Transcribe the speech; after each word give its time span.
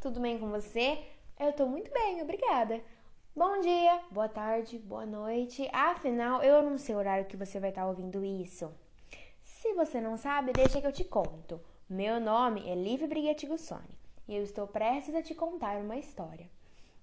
tudo 0.00 0.20
bem 0.20 0.38
com 0.38 0.48
você? 0.48 0.98
Eu 1.38 1.52
tô 1.52 1.66
muito 1.66 1.90
bem, 1.92 2.22
obrigada. 2.22 2.80
Bom 3.34 3.60
dia, 3.60 4.00
boa 4.10 4.28
tarde, 4.28 4.78
boa 4.78 5.04
noite. 5.04 5.68
Afinal, 5.72 6.40
eu 6.40 6.62
não 6.62 6.78
sei 6.78 6.94
o 6.94 6.98
horário 6.98 7.26
que 7.26 7.36
você 7.36 7.58
vai 7.58 7.70
estar 7.70 7.86
ouvindo 7.86 8.24
isso. 8.24 8.72
Se 9.40 9.74
você 9.74 10.00
não 10.00 10.16
sabe, 10.16 10.52
deixa 10.52 10.80
que 10.80 10.86
eu 10.86 10.92
te 10.92 11.04
conto. 11.04 11.60
Meu 11.90 12.20
nome 12.20 12.68
é 12.68 12.76
Liv 12.76 13.06
Briguetti 13.08 13.46
Gussoni 13.46 13.98
e 14.28 14.36
eu 14.36 14.42
estou 14.42 14.68
prestes 14.68 15.14
a 15.16 15.22
te 15.22 15.34
contar 15.34 15.78
uma 15.78 15.96
história. 15.96 16.48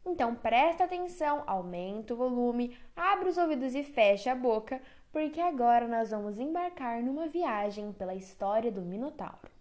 Então 0.05 0.33
presta 0.33 0.85
atenção, 0.85 1.43
aumenta 1.45 2.13
o 2.13 2.17
volume, 2.17 2.77
abre 2.95 3.27
os 3.27 3.37
ouvidos 3.37 3.75
e 3.75 3.83
fecha 3.83 4.31
a 4.31 4.35
boca, 4.35 4.81
porque 5.11 5.41
agora 5.41 5.85
nós 5.85 6.11
vamos 6.11 6.39
embarcar 6.39 7.03
numa 7.03 7.27
viagem 7.27 7.91
pela 7.91 8.15
história 8.15 8.71
do 8.71 8.81
Minotauro. 8.81 9.54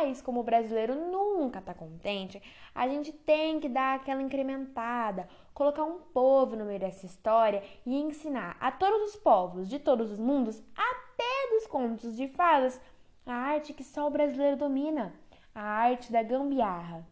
Mas, 0.00 0.22
como 0.22 0.38
o 0.38 0.44
brasileiro 0.44 0.94
nunca 0.94 1.60
tá 1.60 1.74
contente, 1.74 2.40
a 2.72 2.86
gente 2.86 3.12
tem 3.12 3.58
que 3.58 3.68
dar 3.68 3.96
aquela 3.96 4.22
incrementada, 4.22 5.28
colocar 5.52 5.82
um 5.82 5.98
povo 5.98 6.54
no 6.54 6.64
meio 6.64 6.78
dessa 6.78 7.04
história 7.04 7.64
e 7.84 7.96
ensinar 7.96 8.56
a 8.60 8.70
todos 8.70 9.08
os 9.08 9.16
povos 9.16 9.68
de 9.68 9.80
todos 9.80 10.12
os 10.12 10.18
mundos, 10.20 10.62
até 10.76 11.52
dos 11.52 11.66
contos 11.66 12.16
de 12.16 12.28
fadas, 12.28 12.80
a 13.26 13.34
arte 13.34 13.72
que 13.72 13.82
só 13.82 14.06
o 14.06 14.10
brasileiro 14.10 14.56
domina 14.56 15.12
a 15.52 15.62
arte 15.62 16.12
da 16.12 16.22
gambiarra. 16.22 17.04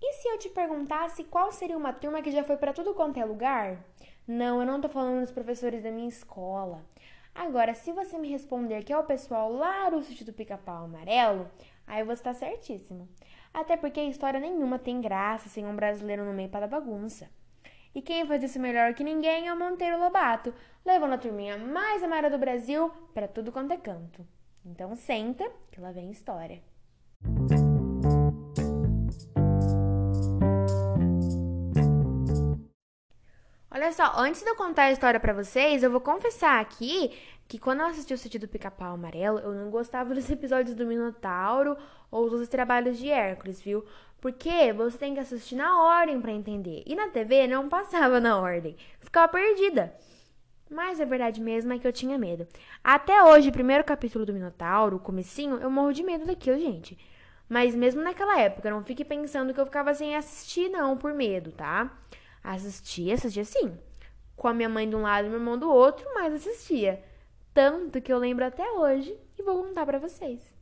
E 0.00 0.12
se 0.12 0.28
eu 0.28 0.38
te 0.38 0.48
perguntasse 0.50 1.24
qual 1.24 1.50
seria 1.50 1.76
uma 1.76 1.92
turma 1.92 2.22
que 2.22 2.30
já 2.30 2.44
foi 2.44 2.56
para 2.56 2.72
tudo 2.72 2.94
quanto 2.94 3.18
é 3.18 3.24
lugar? 3.24 3.84
Não, 4.24 4.60
eu 4.60 4.66
não 4.66 4.80
tô 4.80 4.88
falando 4.88 5.22
dos 5.22 5.32
professores 5.32 5.82
da 5.82 5.90
minha 5.90 6.08
escola. 6.08 6.80
Agora, 7.34 7.74
se 7.74 7.92
você 7.92 8.18
me 8.18 8.28
responder 8.28 8.84
que 8.84 8.92
é 8.92 8.98
o 8.98 9.04
pessoal 9.04 9.52
lá 9.52 9.88
do 9.88 10.02
sítio 10.02 10.26
do 10.26 10.32
pica-pau 10.32 10.84
amarelo, 10.84 11.50
aí 11.90 12.04
você 12.04 12.22
tá 12.22 12.32
certíssimo. 12.32 13.08
Até 13.52 13.76
porque 13.76 14.00
história 14.00 14.38
nenhuma 14.38 14.78
tem 14.78 15.00
graça 15.00 15.48
sem 15.48 15.66
um 15.66 15.74
brasileiro 15.74 16.24
no 16.24 16.32
meio 16.32 16.48
para 16.48 16.68
bagunça. 16.68 17.28
E 17.94 18.00
quem 18.00 18.24
faz 18.24 18.42
isso 18.42 18.60
melhor 18.60 18.94
que 18.94 19.02
ninguém 19.02 19.48
é 19.48 19.52
o 19.52 19.58
Monteiro 19.58 19.98
Lobato, 19.98 20.54
levando 20.86 21.14
a 21.14 21.18
turminha 21.18 21.58
mais 21.58 22.02
amada 22.02 22.30
do 22.30 22.38
Brasil 22.38 22.90
para 23.12 23.26
tudo 23.26 23.50
quanto 23.50 23.72
é 23.72 23.76
canto. 23.76 24.24
Então 24.64 24.94
senta, 24.94 25.50
que 25.72 25.80
lá 25.80 25.90
vem 25.90 26.10
história. 26.10 26.62
Olha 33.80 33.92
só, 33.92 34.12
antes 34.18 34.42
de 34.42 34.50
eu 34.50 34.54
contar 34.54 34.82
a 34.82 34.92
história 34.92 35.18
para 35.18 35.32
vocês, 35.32 35.82
eu 35.82 35.90
vou 35.90 36.02
confessar 36.02 36.60
aqui 36.60 37.18
que 37.48 37.58
quando 37.58 37.80
eu 37.80 37.86
assisti 37.86 38.12
o 38.12 38.18
sentido 38.18 38.42
do 38.42 38.50
Pica-Pau 38.50 38.92
Amarelo, 38.92 39.38
eu 39.38 39.54
não 39.54 39.70
gostava 39.70 40.12
dos 40.14 40.28
episódios 40.28 40.76
do 40.76 40.84
Minotauro 40.84 41.78
ou 42.10 42.28
dos 42.28 42.46
trabalhos 42.46 42.98
de 42.98 43.08
Hércules, 43.08 43.62
viu? 43.62 43.82
Porque 44.20 44.70
você 44.74 44.98
tem 44.98 45.14
que 45.14 45.20
assistir 45.20 45.54
na 45.54 45.82
ordem 45.82 46.20
para 46.20 46.30
entender. 46.30 46.82
E 46.84 46.94
na 46.94 47.08
TV 47.08 47.46
não 47.46 47.70
passava 47.70 48.20
na 48.20 48.38
ordem, 48.38 48.76
ficava 48.98 49.28
perdida. 49.28 49.94
Mas 50.70 51.00
a 51.00 51.06
verdade 51.06 51.40
mesmo 51.40 51.72
é 51.72 51.78
que 51.78 51.88
eu 51.88 51.92
tinha 51.92 52.18
medo. 52.18 52.46
Até 52.84 53.24
hoje, 53.24 53.50
primeiro 53.50 53.82
capítulo 53.82 54.26
do 54.26 54.34
Minotauro, 54.34 54.98
o 54.98 55.00
comecinho, 55.00 55.56
eu 55.56 55.70
morro 55.70 55.94
de 55.94 56.02
medo 56.02 56.26
daquilo, 56.26 56.58
gente. 56.58 56.98
Mas 57.48 57.74
mesmo 57.74 58.02
naquela 58.02 58.38
época, 58.38 58.70
não 58.70 58.84
fique 58.84 59.06
pensando 59.06 59.54
que 59.54 59.60
eu 59.60 59.64
ficava 59.64 59.94
sem 59.94 60.14
assistir, 60.16 60.68
não, 60.68 60.98
por 60.98 61.14
medo, 61.14 61.50
tá? 61.50 61.90
Assistia, 62.42 63.14
assistia 63.14 63.44
sim. 63.44 63.78
Com 64.36 64.48
a 64.48 64.54
minha 64.54 64.68
mãe 64.68 64.88
de 64.88 64.96
um 64.96 65.02
lado 65.02 65.26
e 65.26 65.28
meu 65.28 65.38
irmão 65.38 65.58
do 65.58 65.70
outro, 65.70 66.08
mas 66.14 66.32
assistia. 66.32 67.02
Tanto 67.52 68.00
que 68.00 68.12
eu 68.12 68.18
lembro 68.18 68.44
até 68.44 68.70
hoje 68.72 69.18
e 69.38 69.42
vou 69.42 69.62
contar 69.62 69.84
para 69.84 69.98
vocês. 69.98 70.54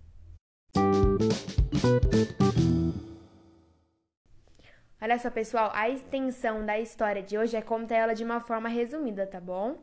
Olha 5.01 5.17
só, 5.19 5.31
pessoal, 5.31 5.71
a 5.75 5.89
extensão 5.89 6.67
da 6.67 6.79
história 6.79 7.23
de 7.23 7.39
hoje 7.39 7.57
é 7.57 7.63
contar 7.63 7.95
ela 7.97 8.15
de 8.15 8.25
uma 8.25 8.41
forma 8.41 8.69
resumida, 8.69 9.27
tá 9.27 9.41
bom? 9.41 9.79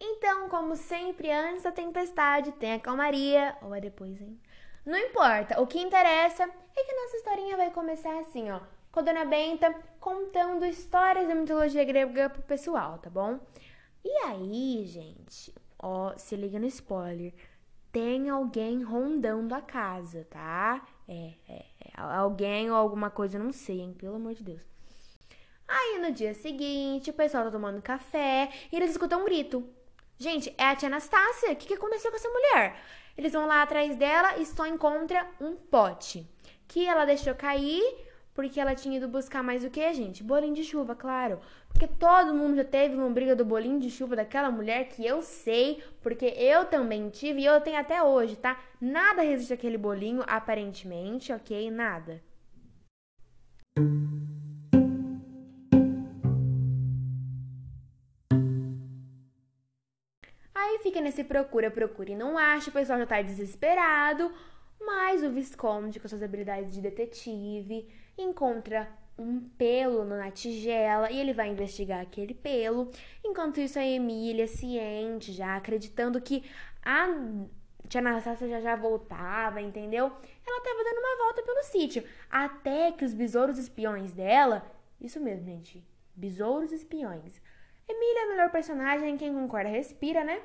Então, 0.00 0.48
como 0.48 0.76
sempre, 0.76 1.30
antes 1.30 1.64
da 1.64 1.72
tempestade, 1.72 2.52
tem 2.52 2.74
a 2.74 2.80
calmaria, 2.80 3.56
ou 3.60 3.74
é 3.74 3.80
depois, 3.80 4.20
hein? 4.20 4.40
Não 4.84 4.98
importa, 4.98 5.60
o 5.60 5.66
que 5.66 5.80
interessa 5.80 6.44
é 6.44 6.84
que 6.84 6.94
nossa 6.94 7.16
historinha 7.16 7.56
vai 7.56 7.70
começar 7.70 8.18
assim, 8.18 8.50
ó, 8.50 8.60
com 8.92 9.00
a 9.00 9.02
Dona 9.02 9.24
Benta 9.24 9.74
contando 9.98 10.66
histórias 10.66 11.26
da 11.26 11.34
mitologia 11.34 11.82
grega 11.82 12.28
pro 12.28 12.42
pessoal, 12.42 12.98
tá 12.98 13.08
bom? 13.08 13.40
E 14.04 14.10
aí, 14.26 14.84
gente, 14.84 15.54
ó, 15.78 16.12
se 16.16 16.36
liga 16.36 16.58
no 16.58 16.66
spoiler. 16.66 17.32
Tem 17.90 18.28
alguém 18.28 18.82
rondando 18.82 19.54
a 19.54 19.60
casa, 19.60 20.26
tá? 20.30 20.86
É, 21.08 21.32
é, 21.48 21.64
é 21.80 22.00
alguém 22.00 22.70
ou 22.70 22.76
alguma 22.76 23.10
coisa, 23.10 23.38
não 23.38 23.52
sei, 23.52 23.80
hein? 23.80 23.94
Pelo 23.98 24.16
amor 24.16 24.34
de 24.34 24.42
Deus. 24.42 24.62
Aí 25.66 25.98
no 25.98 26.12
dia 26.12 26.34
seguinte, 26.34 27.10
o 27.10 27.14
pessoal 27.14 27.44
tá 27.44 27.50
tomando 27.50 27.80
café 27.80 28.50
e 28.70 28.76
eles 28.76 28.90
escutam 28.90 29.22
um 29.22 29.24
grito. 29.24 29.66
Gente, 30.18 30.54
é 30.58 30.64
a 30.64 30.76
tia 30.76 30.88
Anastácia. 30.88 31.52
O 31.52 31.56
que, 31.56 31.66
que 31.66 31.74
aconteceu 31.74 32.10
com 32.10 32.16
essa 32.16 32.28
mulher? 32.28 32.78
Eles 33.16 33.32
vão 33.32 33.46
lá 33.46 33.62
atrás 33.62 33.96
dela 33.96 34.38
e 34.38 34.44
só 34.44 34.66
encontra 34.66 35.26
um 35.40 35.54
pote 35.54 36.26
que 36.66 36.86
ela 36.86 37.04
deixou 37.04 37.34
cair 37.34 37.82
porque 38.34 38.58
ela 38.58 38.74
tinha 38.74 38.96
ido 38.96 39.08
buscar 39.08 39.42
mais 39.42 39.64
o 39.64 39.70
que, 39.70 39.92
gente? 39.92 40.22
Bolinho 40.22 40.54
de 40.54 40.64
chuva, 40.64 40.94
claro. 40.94 41.38
Porque 41.68 41.86
todo 41.86 42.34
mundo 42.34 42.56
já 42.56 42.64
teve 42.64 42.94
uma 42.94 43.10
briga 43.10 43.36
do 43.36 43.44
bolinho 43.44 43.78
de 43.78 43.90
chuva 43.90 44.16
daquela 44.16 44.50
mulher 44.50 44.88
que 44.88 45.04
eu 45.04 45.22
sei, 45.22 45.82
porque 46.00 46.26
eu 46.26 46.64
também 46.64 47.10
tive 47.10 47.40
e 47.40 47.46
eu 47.46 47.60
tenho 47.60 47.78
até 47.78 48.02
hoje, 48.02 48.36
tá? 48.36 48.58
Nada 48.80 49.22
resiste 49.22 49.52
aquele 49.52 49.76
bolinho, 49.76 50.22
aparentemente, 50.26 51.32
ok? 51.32 51.70
Nada. 51.70 52.22
Aí 60.54 60.78
fica 60.78 61.00
nesse 61.00 61.24
procura, 61.24 61.70
procura 61.70 62.12
e 62.12 62.16
não 62.16 62.38
acha, 62.38 62.70
o 62.70 62.72
pessoal 62.72 62.98
já 62.98 63.06
tá 63.06 63.20
desesperado, 63.20 64.32
mas 64.80 65.22
o 65.22 65.30
Visconde, 65.30 65.98
com 65.98 66.08
suas 66.08 66.22
habilidades 66.22 66.72
de 66.72 66.80
detetive, 66.80 67.88
encontra 68.18 68.88
um 69.18 69.40
pelo 69.40 70.04
na 70.04 70.30
tigela 70.30 71.10
e 71.10 71.18
ele 71.18 71.32
vai 71.32 71.48
investigar 71.48 72.00
aquele 72.00 72.34
pelo. 72.34 72.90
Enquanto 73.24 73.60
isso, 73.60 73.78
a 73.78 73.84
Emília, 73.84 74.46
ciente, 74.46 75.32
já 75.32 75.56
acreditando 75.56 76.20
que 76.20 76.44
a 76.82 77.08
tia 77.88 78.00
Anastácia 78.00 78.48
já 78.48 78.60
já 78.60 78.76
voltava, 78.76 79.60
entendeu? 79.60 80.04
Ela 80.04 80.64
tava 80.64 80.84
dando 80.84 80.98
uma 80.98 81.24
volta 81.24 81.42
pelo 81.42 81.62
sítio. 81.64 82.04
Até 82.30 82.92
que 82.92 83.04
os 83.04 83.14
besouros 83.14 83.58
espiões 83.58 84.12
dela. 84.12 84.64
Isso 85.00 85.20
mesmo, 85.20 85.44
gente. 85.44 85.84
Besouros 86.14 86.72
espiões. 86.72 87.40
Emília 87.88 88.20
é 88.20 88.24
a 88.24 88.28
melhor 88.28 88.50
personagem, 88.50 89.16
quem 89.16 89.34
concorda 89.34 89.68
respira, 89.68 90.24
né? 90.24 90.40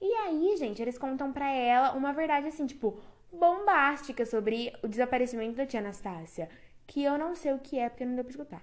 E 0.00 0.12
aí, 0.14 0.56
gente, 0.56 0.80
eles 0.80 0.96
contam 0.96 1.32
pra 1.32 1.50
ela 1.50 1.92
uma 1.92 2.12
verdade 2.12 2.46
assim, 2.46 2.66
tipo, 2.66 3.00
bombástica 3.32 4.24
sobre 4.24 4.72
o 4.82 4.86
desaparecimento 4.86 5.56
da 5.56 5.66
tia 5.66 5.80
Anastácia 5.80 6.48
que 6.88 7.04
eu 7.04 7.16
não 7.18 7.36
sei 7.36 7.52
o 7.52 7.58
que 7.58 7.78
é 7.78 7.88
porque 7.88 8.04
não 8.04 8.16
deu 8.16 8.24
pra 8.24 8.30
escutar. 8.30 8.62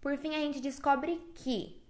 Por 0.00 0.18
fim, 0.18 0.34
a 0.36 0.38
gente 0.38 0.60
descobre 0.60 1.16
que 1.34 1.82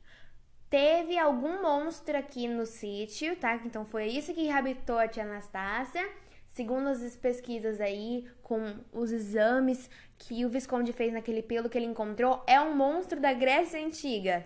teve 0.71 1.19
algum 1.19 1.61
monstro 1.61 2.17
aqui 2.17 2.47
no 2.47 2.65
sítio, 2.65 3.35
tá? 3.37 3.57
Então 3.57 3.85
foi 3.85 4.07
isso 4.07 4.33
que 4.33 4.45
reabitou 4.45 4.99
a 4.99 5.09
tia 5.09 5.25
Anastácia. 5.25 6.09
Segundo 6.47 6.89
as 6.89 7.17
pesquisas 7.17 7.81
aí, 7.81 8.31
com 8.41 8.79
os 8.93 9.11
exames 9.11 9.91
que 10.17 10.47
o 10.47 10.49
Visconde 10.49 10.93
fez 10.93 11.13
naquele 11.13 11.43
pelo 11.43 11.69
que 11.69 11.77
ele 11.77 11.87
encontrou, 11.87 12.45
é 12.47 12.61
um 12.61 12.77
monstro 12.77 13.21
da 13.21 13.33
Grécia 13.33 13.85
Antiga. 13.85 14.45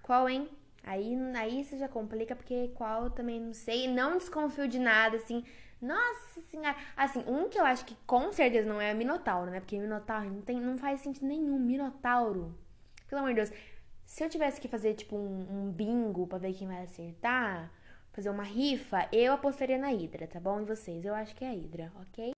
Qual, 0.00 0.28
hein? 0.28 0.48
Aí, 0.84 1.16
aí 1.36 1.64
você 1.64 1.78
já 1.78 1.88
complica, 1.88 2.36
porque 2.36 2.68
qual 2.74 3.04
eu 3.04 3.10
também 3.10 3.40
não 3.40 3.54
sei. 3.54 3.88
Não 3.88 4.18
desconfio 4.18 4.68
de 4.68 4.78
nada, 4.78 5.16
assim. 5.16 5.44
Nossa 5.80 6.40
senhora. 6.42 6.76
Assim, 6.96 7.24
um 7.26 7.48
que 7.48 7.58
eu 7.58 7.64
acho 7.64 7.84
que 7.84 7.96
com 8.06 8.32
certeza 8.32 8.68
não 8.68 8.80
é 8.80 8.92
Minotauro, 8.94 9.50
né? 9.50 9.60
Porque 9.60 9.78
Minotauro 9.78 10.30
não, 10.30 10.42
tem, 10.42 10.60
não 10.60 10.78
faz 10.78 11.00
sentido 11.00 11.26
nenhum. 11.26 11.58
Minotauro. 11.58 12.56
Pelo 13.08 13.20
amor 13.20 13.30
de 13.30 13.36
Deus. 13.36 13.52
Se 14.04 14.22
eu 14.22 14.28
tivesse 14.28 14.60
que 14.60 14.68
fazer, 14.68 14.94
tipo, 14.94 15.16
um, 15.16 15.46
um 15.50 15.70
bingo 15.72 16.26
pra 16.26 16.38
ver 16.38 16.52
quem 16.52 16.68
vai 16.68 16.82
acertar, 16.82 17.70
fazer 18.12 18.30
uma 18.30 18.44
rifa, 18.44 19.08
eu 19.10 19.32
apostaria 19.32 19.78
na 19.78 19.92
Hidra, 19.92 20.26
tá 20.26 20.38
bom? 20.38 20.60
E 20.60 20.64
vocês? 20.64 21.04
Eu 21.04 21.14
acho 21.14 21.34
que 21.34 21.44
é 21.44 21.48
a 21.48 21.54
Hidra, 21.54 21.92
ok? 22.00 22.34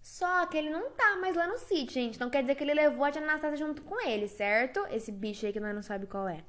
Só 0.00 0.46
que 0.46 0.56
ele 0.56 0.70
não 0.70 0.90
tá 0.92 1.16
mais 1.16 1.36
lá 1.36 1.46
no 1.46 1.58
sítio, 1.58 1.94
gente. 1.94 2.18
Não 2.18 2.30
quer 2.30 2.42
dizer 2.42 2.54
que 2.54 2.64
ele 2.64 2.74
levou 2.74 3.04
a 3.04 3.08
Anastasia 3.08 3.56
junto 3.56 3.82
com 3.82 4.00
ele, 4.00 4.28
certo? 4.28 4.80
Esse 4.90 5.12
bicho 5.12 5.44
aí 5.44 5.52
que 5.52 5.60
nós 5.60 5.74
não 5.74 5.82
sabe 5.82 6.06
qual 6.06 6.28
é. 6.28 6.42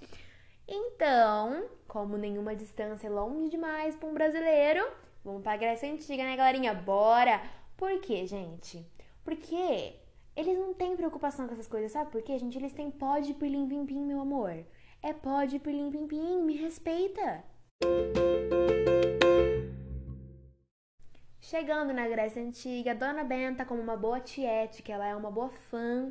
Então, 0.73 1.65
como 1.85 2.15
nenhuma 2.15 2.55
distância 2.55 3.07
é 3.07 3.09
longe 3.09 3.49
demais 3.49 3.93
para 3.93 4.07
um 4.07 4.13
brasileiro, 4.13 4.89
vamos 5.21 5.43
para 5.43 5.51
a 5.51 5.57
Grécia 5.57 5.91
Antiga, 5.91 6.23
né, 6.23 6.37
galerinha? 6.37 6.73
Bora! 6.73 7.41
Por 7.75 7.99
quê, 7.99 8.25
gente? 8.25 8.87
Porque 9.21 9.95
eles 10.33 10.57
não 10.57 10.73
têm 10.73 10.95
preocupação 10.95 11.45
com 11.45 11.53
essas 11.53 11.67
coisas, 11.67 11.91
sabe 11.91 12.09
por 12.09 12.21
quê, 12.21 12.39
gente? 12.39 12.57
Eles 12.57 12.71
têm 12.71 12.89
pó 12.89 13.19
de 13.19 13.33
pirlim 13.33 13.67
pim 13.67 13.85
pim, 13.85 14.05
meu 14.05 14.21
amor. 14.21 14.63
É 15.03 15.11
pode 15.11 15.59
pilim 15.59 15.91
pim 15.91 16.07
pim, 16.07 16.41
me 16.41 16.55
respeita. 16.55 17.43
Chegando 21.51 21.91
na 21.91 22.07
Grécia 22.07 22.41
Antiga, 22.41 22.95
Dona 22.95 23.25
Benta, 23.25 23.65
como 23.65 23.81
uma 23.81 23.97
boa 23.97 24.21
tiete, 24.21 24.81
que 24.81 24.89
ela 24.89 25.05
é 25.05 25.13
uma 25.13 25.29
boa 25.29 25.49
fã, 25.49 26.09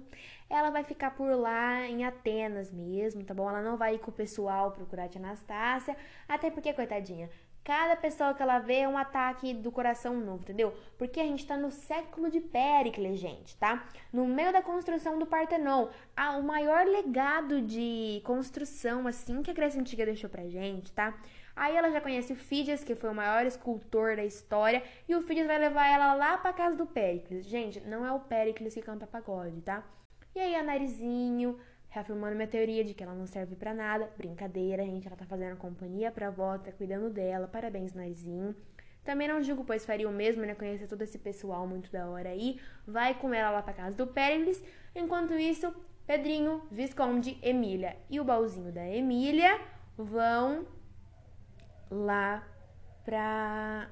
ela 0.51 0.69
vai 0.69 0.85
ficar 0.85 1.13
por 1.13 1.35
lá 1.35 1.89
em 1.89 2.05
Atenas 2.05 2.71
mesmo, 2.71 3.25
tá 3.25 3.33
bom? 3.33 3.49
Ela 3.49 3.63
não 3.63 3.79
vai 3.79 3.95
ir 3.95 4.01
com 4.01 4.11
o 4.11 4.15
pessoal 4.15 4.71
procurar 4.71 5.05
a 5.05 5.09
tia 5.09 5.19
Anastácia, 5.19 5.97
até 6.29 6.51
porque, 6.51 6.75
coitadinha, 6.75 7.31
cada 7.65 7.97
pessoa 7.97 8.35
que 8.35 8.43
ela 8.43 8.59
vê 8.59 8.81
é 8.81 8.89
um 8.89 8.99
ataque 8.99 9.55
do 9.55 9.73
coração 9.73 10.15
novo, 10.15 10.43
entendeu? 10.43 10.77
Porque 10.99 11.19
a 11.19 11.25
gente 11.25 11.47
tá 11.47 11.57
no 11.57 11.71
século 11.71 12.31
de 12.31 12.41
Péricles, 12.41 13.19
gente, 13.19 13.57
tá? 13.57 13.89
No 14.13 14.27
meio 14.27 14.53
da 14.53 14.61
construção 14.61 15.19
do 15.19 15.25
Partenon, 15.25 15.89
o 16.39 16.43
maior 16.43 16.85
legado 16.85 17.63
de 17.63 18.21
construção, 18.27 19.07
assim, 19.07 19.43
que 19.43 19.51
a 19.51 19.55
Grécia 19.55 19.81
Antiga 19.81 20.05
deixou 20.05 20.29
pra 20.29 20.47
gente, 20.47 20.93
tá? 20.93 21.19
Aí 21.61 21.77
ela 21.77 21.91
já 21.91 22.01
conhece 22.01 22.33
o 22.33 22.37
Fídias, 22.37 22.83
que 22.83 22.95
foi 22.95 23.11
o 23.11 23.15
maior 23.15 23.45
escultor 23.45 24.17
da 24.17 24.25
história, 24.25 24.83
e 25.07 25.15
o 25.15 25.21
Fídias 25.21 25.47
vai 25.47 25.59
levar 25.59 25.87
ela 25.89 26.15
lá 26.15 26.39
pra 26.39 26.55
casa 26.55 26.75
do 26.75 26.87
Péricles. 26.87 27.45
Gente, 27.45 27.79
não 27.81 28.07
é 28.07 28.11
o 28.11 28.19
Péricles 28.19 28.73
que 28.73 28.81
canta 28.81 29.07
pagode, 29.07 29.61
tá? 29.61 29.87
E 30.35 30.41
aí 30.41 30.55
a 30.55 30.63
Narizinho, 30.63 31.59
reafirmando 31.91 32.35
minha 32.35 32.49
teoria 32.49 32.83
de 32.83 32.95
que 32.95 33.03
ela 33.03 33.13
não 33.13 33.27
serve 33.27 33.57
para 33.57 33.75
nada. 33.75 34.11
Brincadeira, 34.17 34.83
gente, 34.87 35.07
ela 35.07 35.17
tá 35.17 35.27
fazendo 35.27 35.59
companhia 35.59 36.11
pra 36.11 36.29
avó, 36.29 36.57
tá 36.57 36.73
cuidando 36.73 37.11
dela. 37.11 37.47
Parabéns, 37.47 37.93
Narizinho. 37.93 38.57
Também 39.05 39.29
não 39.29 39.43
julgo, 39.43 39.63
pois 39.63 39.85
faria 39.85 40.09
o 40.09 40.13
mesmo, 40.13 40.47
né? 40.47 40.55
Conhecer 40.55 40.87
todo 40.87 41.03
esse 41.03 41.19
pessoal 41.19 41.67
muito 41.67 41.93
da 41.93 42.09
hora 42.09 42.31
aí. 42.31 42.59
Vai 42.87 43.13
com 43.13 43.35
ela 43.35 43.51
lá 43.51 43.61
pra 43.61 43.75
casa 43.75 43.95
do 43.95 44.07
Péricles. 44.07 44.65
Enquanto 44.95 45.35
isso, 45.35 45.71
Pedrinho, 46.07 46.63
Visconde, 46.71 47.37
Emília 47.43 47.99
e 48.09 48.19
o 48.19 48.25
baúzinho 48.25 48.73
da 48.73 48.89
Emília 48.89 49.61
vão 49.99 50.65
lá 51.91 52.47
pra 53.05 53.91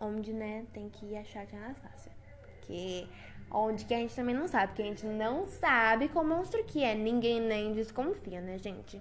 onde, 0.00 0.32
né, 0.32 0.66
tem 0.72 0.90
que 0.90 1.06
ir 1.06 1.16
achar 1.18 1.42
a 1.42 1.46
tia 1.46 1.58
Anastácia. 1.58 2.12
Porque 2.42 3.06
Onde 3.50 3.84
que 3.84 3.94
a 3.94 3.98
gente 3.98 4.14
também 4.14 4.34
não 4.34 4.48
sabe, 4.48 4.68
porque 4.68 4.82
a 4.82 4.86
gente 4.86 5.06
não 5.06 5.46
sabe 5.46 6.08
qual 6.08 6.24
monstro 6.24 6.64
que 6.64 6.82
é. 6.82 6.94
Ninguém 6.94 7.40
nem 7.40 7.72
desconfia, 7.72 8.40
né, 8.40 8.58
gente? 8.58 9.00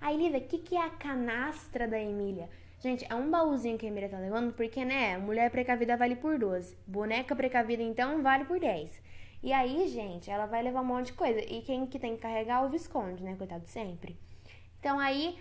Aí, 0.00 0.16
Lívia, 0.16 0.38
o 0.38 0.44
que, 0.44 0.58
que 0.58 0.76
é 0.76 0.82
a 0.82 0.90
canastra 0.90 1.88
da 1.88 1.98
Emília? 1.98 2.48
Gente, 2.78 3.06
é 3.08 3.14
um 3.14 3.30
baúzinho 3.30 3.78
que 3.78 3.86
a 3.86 3.88
Emília 3.88 4.08
tá 4.08 4.18
levando, 4.18 4.52
porque, 4.52 4.84
né, 4.84 5.16
mulher 5.18 5.50
precavida 5.50 5.96
vale 5.96 6.14
por 6.16 6.38
12. 6.38 6.76
Boneca 6.86 7.34
precavida, 7.34 7.82
então, 7.82 8.22
vale 8.22 8.44
por 8.44 8.60
10. 8.60 9.02
E 9.42 9.52
aí, 9.52 9.88
gente, 9.88 10.30
ela 10.30 10.46
vai 10.46 10.62
levar 10.62 10.82
um 10.82 10.86
monte 10.86 11.06
de 11.06 11.14
coisa. 11.14 11.40
E 11.40 11.62
quem 11.62 11.86
que 11.86 11.98
tem 11.98 12.14
que 12.14 12.22
carregar 12.22 12.64
o 12.64 12.68
Visconde, 12.68 13.24
né? 13.24 13.34
Coitado 13.36 13.66
sempre. 13.66 14.16
Então, 14.78 14.98
aí, 14.98 15.38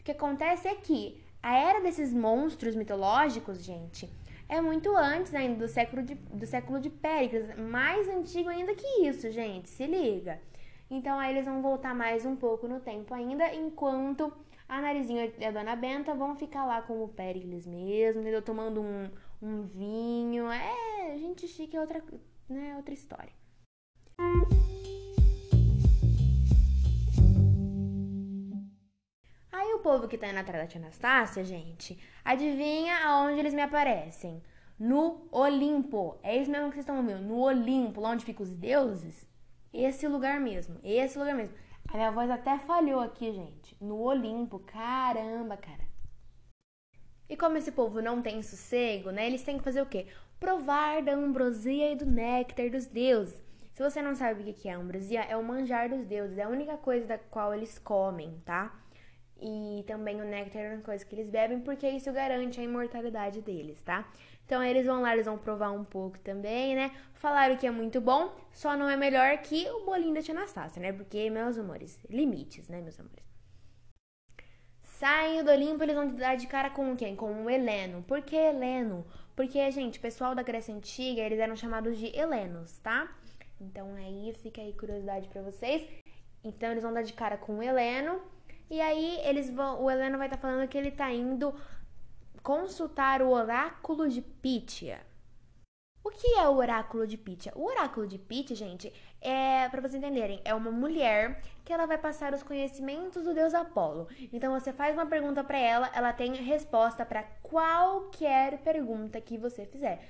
o 0.00 0.04
que 0.04 0.12
acontece 0.12 0.66
é 0.66 0.74
que 0.74 1.22
a 1.42 1.56
era 1.56 1.80
desses 1.80 2.12
monstros 2.12 2.74
mitológicos, 2.74 3.62
gente, 3.62 4.10
é 4.48 4.60
muito 4.60 4.94
antes 4.96 5.34
ainda 5.34 5.66
do 5.66 5.68
século 5.68 6.02
de, 6.02 6.14
do 6.14 6.46
século 6.46 6.80
de 6.80 6.90
Péricles, 6.90 7.56
mais 7.56 8.08
antigo 8.08 8.48
ainda 8.48 8.74
que 8.74 9.06
isso, 9.06 9.30
gente, 9.30 9.70
se 9.70 9.86
liga. 9.86 10.40
Então 10.90 11.18
aí 11.18 11.32
eles 11.32 11.44
vão 11.44 11.62
voltar 11.62 11.94
mais 11.94 12.26
um 12.26 12.34
pouco 12.34 12.66
no 12.66 12.80
tempo 12.80 13.14
ainda, 13.14 13.54
enquanto 13.54 14.32
a 14.68 14.80
Narizinha 14.80 15.32
e 15.38 15.44
a 15.44 15.50
Dona 15.50 15.76
Benta 15.76 16.14
vão 16.14 16.34
ficar 16.34 16.64
lá 16.64 16.82
como 16.82 17.08
Péricles 17.08 17.66
mesmo, 17.66 18.20
entendeu? 18.20 18.42
Tomando 18.42 18.80
um, 18.80 19.10
um 19.40 19.62
vinho. 19.62 20.50
É, 20.50 21.16
gente 21.18 21.46
chique 21.46 21.76
é 21.76 21.80
outra, 21.80 22.02
né, 22.48 22.74
outra 22.76 22.94
história. 22.94 23.32
Povo 29.80 30.08
que 30.08 30.16
tá 30.16 30.28
indo 30.28 30.38
atrás 30.38 30.62
da 30.62 30.68
tia 30.68 30.80
Anastácia, 30.80 31.44
gente, 31.44 31.98
adivinha 32.24 33.06
aonde 33.06 33.40
eles 33.40 33.54
me 33.54 33.62
aparecem? 33.62 34.42
No 34.78 35.28
Olimpo. 35.30 36.18
É 36.22 36.36
isso 36.36 36.50
mesmo 36.50 36.68
que 36.68 36.76
vocês 36.76 36.84
estão 36.84 36.96
ouvindo. 36.96 37.20
No 37.20 37.40
Olimpo, 37.40 38.00
lá 38.00 38.10
onde 38.10 38.24
ficam 38.24 38.42
os 38.42 38.50
deuses. 38.50 39.28
Esse 39.72 40.08
lugar 40.08 40.40
mesmo. 40.40 40.80
Esse 40.82 41.18
lugar 41.18 41.34
mesmo. 41.34 41.54
A 41.88 41.96
minha 41.96 42.10
voz 42.10 42.30
até 42.30 42.58
falhou 42.58 43.00
aqui, 43.00 43.30
gente. 43.30 43.76
No 43.80 43.98
Olimpo. 44.00 44.58
Caramba, 44.60 45.56
cara. 45.56 45.84
E 47.28 47.36
como 47.36 47.58
esse 47.58 47.70
povo 47.72 48.00
não 48.00 48.22
tem 48.22 48.42
sossego, 48.42 49.10
né? 49.10 49.26
Eles 49.26 49.42
têm 49.42 49.58
que 49.58 49.64
fazer 49.64 49.82
o 49.82 49.86
quê? 49.86 50.06
Provar 50.38 51.02
da 51.02 51.12
ambrosia 51.12 51.92
e 51.92 51.96
do 51.96 52.06
néctar 52.06 52.70
dos 52.70 52.86
deuses. 52.86 53.40
Se 53.74 53.82
você 53.82 54.02
não 54.02 54.14
sabe 54.14 54.42
o 54.42 54.54
que 54.54 54.68
é 54.68 54.72
ambrosia, 54.72 55.20
é 55.22 55.36
o 55.36 55.44
manjar 55.44 55.88
dos 55.88 56.04
deuses. 56.06 56.38
É 56.38 56.42
a 56.42 56.48
única 56.48 56.76
coisa 56.76 57.06
da 57.06 57.18
qual 57.18 57.54
eles 57.54 57.78
comem, 57.78 58.40
tá? 58.44 58.74
E 59.42 59.82
também 59.86 60.20
o 60.20 60.24
néctar 60.24 60.62
é 60.62 60.74
uma 60.74 60.82
coisa 60.82 61.04
que 61.04 61.14
eles 61.14 61.30
bebem, 61.30 61.60
porque 61.60 61.88
isso 61.88 62.12
garante 62.12 62.60
a 62.60 62.62
imortalidade 62.62 63.40
deles, 63.40 63.80
tá? 63.82 64.06
Então 64.44 64.62
eles 64.62 64.84
vão 64.84 65.00
lá, 65.00 65.14
eles 65.14 65.26
vão 65.26 65.38
provar 65.38 65.70
um 65.70 65.84
pouco 65.84 66.18
também, 66.18 66.74
né? 66.74 66.90
Falaram 67.14 67.56
que 67.56 67.66
é 67.66 67.70
muito 67.70 68.00
bom, 68.00 68.34
só 68.52 68.76
não 68.76 68.88
é 68.90 68.96
melhor 68.96 69.38
que 69.38 69.66
o 69.70 69.84
bolinho 69.86 70.14
da 70.14 70.20
tia 70.20 70.34
Anastácia, 70.34 70.82
né? 70.82 70.92
Porque, 70.92 71.30
meus 71.30 71.56
amores, 71.56 71.98
limites, 72.10 72.68
né, 72.68 72.80
meus 72.82 73.00
amores? 73.00 73.24
Saindo 74.82 75.44
do 75.44 75.50
Olimpo, 75.52 75.82
eles 75.82 75.94
vão 75.94 76.08
dar 76.08 76.36
de 76.36 76.46
cara 76.46 76.68
com 76.68 76.94
quem? 76.94 77.16
Com 77.16 77.44
o 77.44 77.48
Heleno. 77.48 78.02
Por 78.02 78.20
que 78.20 78.36
Heleno? 78.36 79.06
Porque, 79.34 79.70
gente, 79.70 79.98
o 79.98 80.02
pessoal 80.02 80.34
da 80.34 80.42
Grécia 80.42 80.74
Antiga, 80.74 81.22
eles 81.22 81.38
eram 81.38 81.56
chamados 81.56 81.96
de 81.96 82.14
Helenos, 82.14 82.78
tá? 82.80 83.10
Então 83.58 83.94
aí 83.94 84.34
fica 84.42 84.60
aí 84.60 84.74
curiosidade 84.74 85.28
para 85.28 85.40
vocês. 85.40 85.88
Então 86.44 86.70
eles 86.70 86.82
vão 86.82 86.92
dar 86.92 87.02
de 87.02 87.14
cara 87.14 87.38
com 87.38 87.58
o 87.58 87.62
Heleno 87.62 88.20
e 88.70 88.80
aí 88.80 89.20
eles 89.24 89.50
vão, 89.50 89.82
o 89.82 89.90
Heleno 89.90 90.16
vai 90.16 90.28
estar 90.28 90.36
tá 90.36 90.48
falando 90.48 90.68
que 90.68 90.78
ele 90.78 90.90
está 90.90 91.12
indo 91.12 91.52
consultar 92.42 93.20
o 93.20 93.30
oráculo 93.30 94.08
de 94.08 94.22
Pítia. 94.22 95.00
O 96.02 96.10
que 96.10 96.34
é 96.38 96.48
o 96.48 96.56
oráculo 96.56 97.06
de 97.06 97.18
Pítia? 97.18 97.52
O 97.54 97.66
oráculo 97.66 98.06
de 98.06 98.16
Pítia, 98.16 98.56
gente, 98.56 98.90
é, 99.20 99.68
para 99.68 99.82
vocês 99.82 99.96
entenderem, 99.96 100.40
é 100.44 100.54
uma 100.54 100.70
mulher 100.70 101.42
que 101.62 101.72
ela 101.72 101.84
vai 101.84 101.98
passar 101.98 102.32
os 102.32 102.42
conhecimentos 102.42 103.24
do 103.24 103.34
deus 103.34 103.52
Apolo. 103.52 104.08
Então 104.32 104.58
você 104.58 104.72
faz 104.72 104.94
uma 104.94 105.04
pergunta 105.04 105.44
para 105.44 105.58
ela, 105.58 105.90
ela 105.94 106.12
tem 106.12 106.34
resposta 106.34 107.04
para 107.04 107.22
qualquer 107.42 108.58
pergunta 108.58 109.20
que 109.20 109.36
você 109.36 109.66
fizer. 109.66 110.08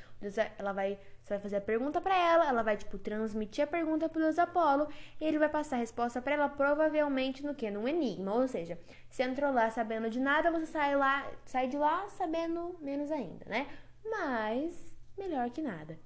Ela 0.56 0.72
vai, 0.72 0.98
você 1.30 1.34
vai 1.34 1.38
fazer 1.38 1.56
a 1.56 1.60
pergunta 1.60 2.00
para 2.00 2.16
ela, 2.16 2.48
ela 2.48 2.62
vai 2.62 2.76
tipo 2.76 2.98
transmitir 2.98 3.62
a 3.62 3.66
pergunta 3.66 4.08
pro 4.08 4.20
deus 4.20 4.38
Apolo 4.38 4.88
e 5.20 5.24
ele 5.24 5.38
vai 5.38 5.48
passar 5.48 5.76
a 5.76 5.78
resposta 5.78 6.20
para 6.20 6.34
ela 6.34 6.48
provavelmente 6.48 7.44
no 7.44 7.54
que? 7.54 7.70
Num 7.70 7.86
enigma, 7.86 8.34
ou 8.34 8.48
seja, 8.48 8.78
você 9.08 9.22
entrou 9.22 9.52
lá 9.52 9.70
sabendo 9.70 10.10
de 10.10 10.18
nada, 10.18 10.50
você 10.50 10.66
sai 10.66 10.96
lá, 10.96 11.30
sai 11.44 11.68
de 11.68 11.76
lá 11.76 12.08
sabendo 12.08 12.76
menos 12.80 13.12
ainda, 13.12 13.44
né? 13.46 13.68
Mas 14.04 14.92
melhor 15.16 15.50
que 15.50 15.62
nada. 15.62 15.96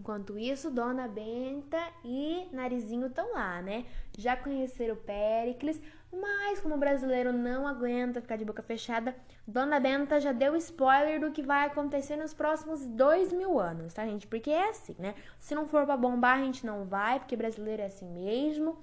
Enquanto 0.00 0.38
isso, 0.38 0.70
Dona 0.70 1.06
Benta 1.06 1.78
e 2.02 2.48
Narizinho 2.52 3.08
estão 3.08 3.34
lá, 3.34 3.60
né? 3.60 3.84
Já 4.16 4.34
conheceram 4.34 4.96
Péricles, 4.96 5.78
mas 6.10 6.58
como 6.58 6.74
o 6.74 6.78
brasileiro 6.78 7.34
não 7.34 7.68
aguenta 7.68 8.22
ficar 8.22 8.36
de 8.36 8.44
boca 8.46 8.62
fechada, 8.62 9.14
Dona 9.46 9.78
Benta 9.78 10.18
já 10.18 10.32
deu 10.32 10.56
spoiler 10.56 11.20
do 11.20 11.30
que 11.30 11.42
vai 11.42 11.66
acontecer 11.66 12.16
nos 12.16 12.32
próximos 12.32 12.86
dois 12.86 13.30
mil 13.30 13.60
anos, 13.60 13.92
tá, 13.92 14.06
gente? 14.06 14.26
Porque 14.26 14.50
é 14.50 14.70
assim, 14.70 14.96
né? 14.98 15.14
Se 15.38 15.54
não 15.54 15.68
for 15.68 15.84
pra 15.84 15.98
bombar, 15.98 16.38
a 16.38 16.42
gente 16.42 16.64
não 16.64 16.86
vai, 16.86 17.18
porque 17.18 17.36
brasileiro 17.36 17.82
é 17.82 17.86
assim 17.86 18.08
mesmo. 18.08 18.78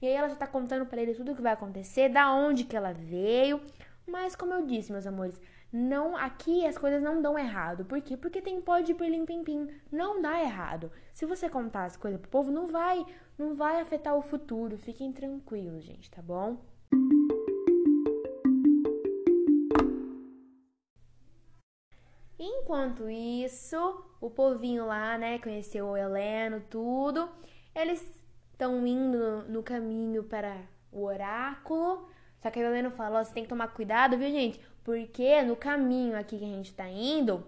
E 0.00 0.06
aí 0.06 0.12
ela 0.12 0.28
já 0.28 0.36
tá 0.36 0.46
contando 0.46 0.86
para 0.86 1.02
ele 1.02 1.14
tudo 1.14 1.32
o 1.32 1.34
que 1.34 1.42
vai 1.42 1.52
acontecer, 1.52 2.08
da 2.10 2.32
onde 2.32 2.62
que 2.62 2.76
ela 2.76 2.92
veio. 2.92 3.60
Mas 4.06 4.36
como 4.36 4.54
eu 4.54 4.64
disse, 4.64 4.92
meus 4.92 5.04
amores, 5.04 5.40
não 5.72 6.16
aqui 6.16 6.66
as 6.66 6.76
coisas 6.76 7.00
não 7.00 7.22
dão 7.22 7.38
errado. 7.38 7.84
Por 7.84 8.00
quê? 8.00 8.16
Porque 8.16 8.42
tem 8.42 8.60
pode 8.60 8.92
pirlim 8.94 9.24
pim 9.24 9.44
pim. 9.44 9.68
Não 9.90 10.20
dá 10.20 10.42
errado. 10.42 10.90
Se 11.12 11.24
você 11.24 11.48
contar 11.48 11.84
as 11.84 11.96
coisas 11.96 12.20
pro 12.20 12.30
povo, 12.30 12.50
não 12.50 12.66
vai, 12.66 13.06
não 13.38 13.54
vai 13.54 13.80
afetar 13.80 14.16
o 14.16 14.22
futuro. 14.22 14.76
Fiquem 14.76 15.12
tranquilos, 15.12 15.84
gente, 15.84 16.10
tá 16.10 16.20
bom? 16.20 16.58
Enquanto 22.36 23.08
isso, 23.08 24.04
o 24.20 24.30
povinho 24.30 24.86
lá, 24.86 25.18
né, 25.18 25.38
conheceu 25.38 25.86
o 25.86 25.96
Heleno, 25.96 26.62
tudo. 26.68 27.28
Eles 27.74 28.00
estão 28.52 28.86
indo 28.86 29.42
no 29.48 29.62
caminho 29.62 30.24
para 30.24 30.56
o 30.90 31.04
oráculo. 31.04 32.08
Só 32.40 32.50
que 32.50 32.58
a 32.58 32.62
Heleno 32.62 32.90
fala, 32.90 33.20
ó, 33.20 33.24
você 33.24 33.34
tem 33.34 33.42
que 33.42 33.48
tomar 33.48 33.68
cuidado, 33.68 34.16
viu, 34.16 34.30
gente? 34.30 34.58
Porque 34.84 35.42
no 35.42 35.56
caminho 35.56 36.18
aqui 36.18 36.38
que 36.38 36.44
a 36.44 36.48
gente 36.48 36.72
tá 36.72 36.88
indo, 36.88 37.44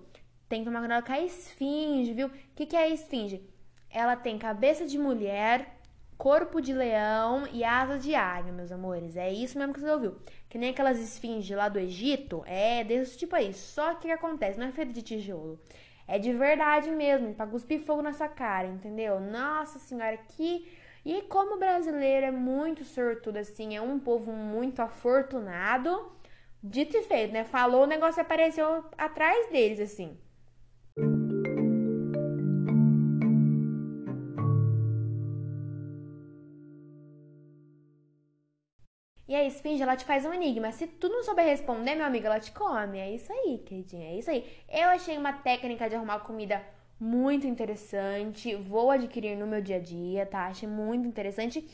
tem 0.49 0.61
que 0.61 0.67
tomar 0.67 0.81
cuidado 0.81 1.05
com 1.05 1.13
a 1.13 1.21
esfinge, 1.21 2.13
viu? 2.13 2.27
O 2.27 2.31
que, 2.55 2.67
que 2.67 2.77
é 2.77 2.85
a 2.85 2.89
esfinge? 2.89 3.43
Ela 3.91 4.17
tem 4.17 4.39
cabeça 4.39 4.87
de 4.87 4.99
mulher, 4.99 5.79
corpo 6.19 6.61
de 6.61 6.73
leão 6.73 7.49
e 7.53 7.65
asas 7.65 8.03
de 8.03 8.15
águia, 8.15 8.53
meus 8.53 8.71
amores. 8.71 9.17
É 9.17 9.33
isso 9.33 9.59
mesmo 9.59 9.75
que 9.75 9.81
você 9.81 9.91
ouviu. 9.91 10.17
Que 10.49 10.57
nem 10.57 10.71
aquelas 10.71 10.99
esfinges 11.01 11.57
lá 11.57 11.69
do 11.69 11.79
Egito. 11.79 12.43
É 12.47 12.85
desse 12.85 13.19
tipo 13.19 13.35
aí. 13.35 13.53
Só 13.53 13.95
que 13.95 13.97
o 13.97 14.01
que 14.03 14.11
acontece? 14.13 14.59
Não 14.59 14.67
é 14.67 14.73
feito 14.73 14.93
de 14.93 15.03
tijolo. 15.03 15.59
É 16.07 16.19
de 16.19 16.33
verdade 16.33 16.91
mesmo, 16.91 17.35
pra 17.35 17.47
cuspir 17.47 17.81
fogo 17.81 18.03
na 18.03 18.13
sua 18.13 18.29
cara, 18.29 18.69
entendeu? 18.69 19.19
Nossa 19.19 19.79
senhora, 19.79 20.17
que. 20.17 20.71
E 21.05 21.23
como 21.23 21.59
brasileiro 21.59 22.27
é 22.27 22.31
muito 22.31 22.85
sortudo, 22.85 23.39
assim, 23.39 23.75
é 23.75 23.81
um 23.81 23.99
povo 23.99 24.33
muito 24.33 24.81
afortunado. 24.81 26.13
Dito 26.63 26.97
e 26.97 27.03
feito, 27.03 27.33
né? 27.33 27.45
Falou, 27.45 27.83
o 27.83 27.87
negócio 27.87 28.23
apareceu 28.23 28.85
atrás 28.97 29.51
deles, 29.51 29.81
assim. 29.81 30.17
E 39.27 39.35
a 39.35 39.45
esfinge, 39.45 39.83
ela 39.83 39.97
te 39.97 40.05
faz 40.05 40.25
um 40.25 40.33
enigma. 40.33 40.71
Se 40.73 40.87
tu 40.87 41.09
não 41.09 41.23
souber 41.25 41.47
responder, 41.47 41.95
meu 41.95 42.07
amigo, 42.07 42.27
ela 42.27 42.39
te 42.39 42.53
come. 42.53 42.99
É 42.99 43.11
isso 43.11 43.33
aí, 43.33 43.59
queridinha. 43.59 44.09
É 44.11 44.19
isso 44.19 44.31
aí. 44.31 44.45
Eu 44.69 44.89
achei 44.91 45.17
uma 45.17 45.33
técnica 45.33 45.89
de 45.89 45.97
arrumar 45.97 46.21
comida 46.21 46.63
muito 47.01 47.47
interessante. 47.47 48.55
Vou 48.55 48.91
adquirir 48.91 49.37
no 49.37 49.47
meu 49.47 49.61
dia 49.61 49.77
a 49.77 49.81
dia, 49.81 50.27
tá? 50.27 50.47
Achei 50.47 50.69
muito 50.69 51.09
interessante. 51.09 51.67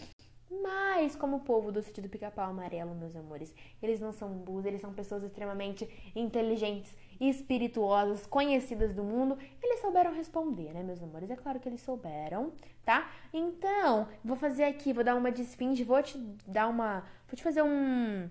Mas, 0.50 1.14
como 1.14 1.36
o 1.36 1.40
povo 1.40 1.70
do 1.70 1.82
sítio 1.82 2.02
do 2.02 2.08
pica-pau 2.08 2.48
amarelo, 2.48 2.94
meus 2.94 3.14
amores, 3.14 3.54
eles 3.82 4.00
não 4.00 4.12
são 4.12 4.30
burros, 4.30 4.64
eles 4.64 4.80
são 4.80 4.92
pessoas 4.92 5.22
extremamente 5.22 5.88
inteligentes, 6.16 6.96
espirituosas, 7.20 8.26
conhecidas 8.26 8.94
do 8.94 9.04
mundo. 9.04 9.38
Eles 9.62 9.80
souberam 9.80 10.12
responder, 10.12 10.72
né, 10.72 10.82
meus 10.82 11.02
amores? 11.02 11.30
É 11.30 11.36
claro 11.36 11.60
que 11.60 11.68
eles 11.68 11.82
souberam, 11.82 12.52
tá? 12.84 13.10
Então, 13.32 14.08
vou 14.24 14.36
fazer 14.36 14.64
aqui, 14.64 14.92
vou 14.92 15.04
dar 15.04 15.16
uma 15.16 15.30
de 15.30 15.42
esfinge, 15.42 15.84
vou 15.84 16.02
te 16.02 16.16
dar 16.46 16.68
uma. 16.68 17.00
Vou 17.26 17.36
te 17.36 17.42
fazer 17.42 17.62
um. 17.62 18.30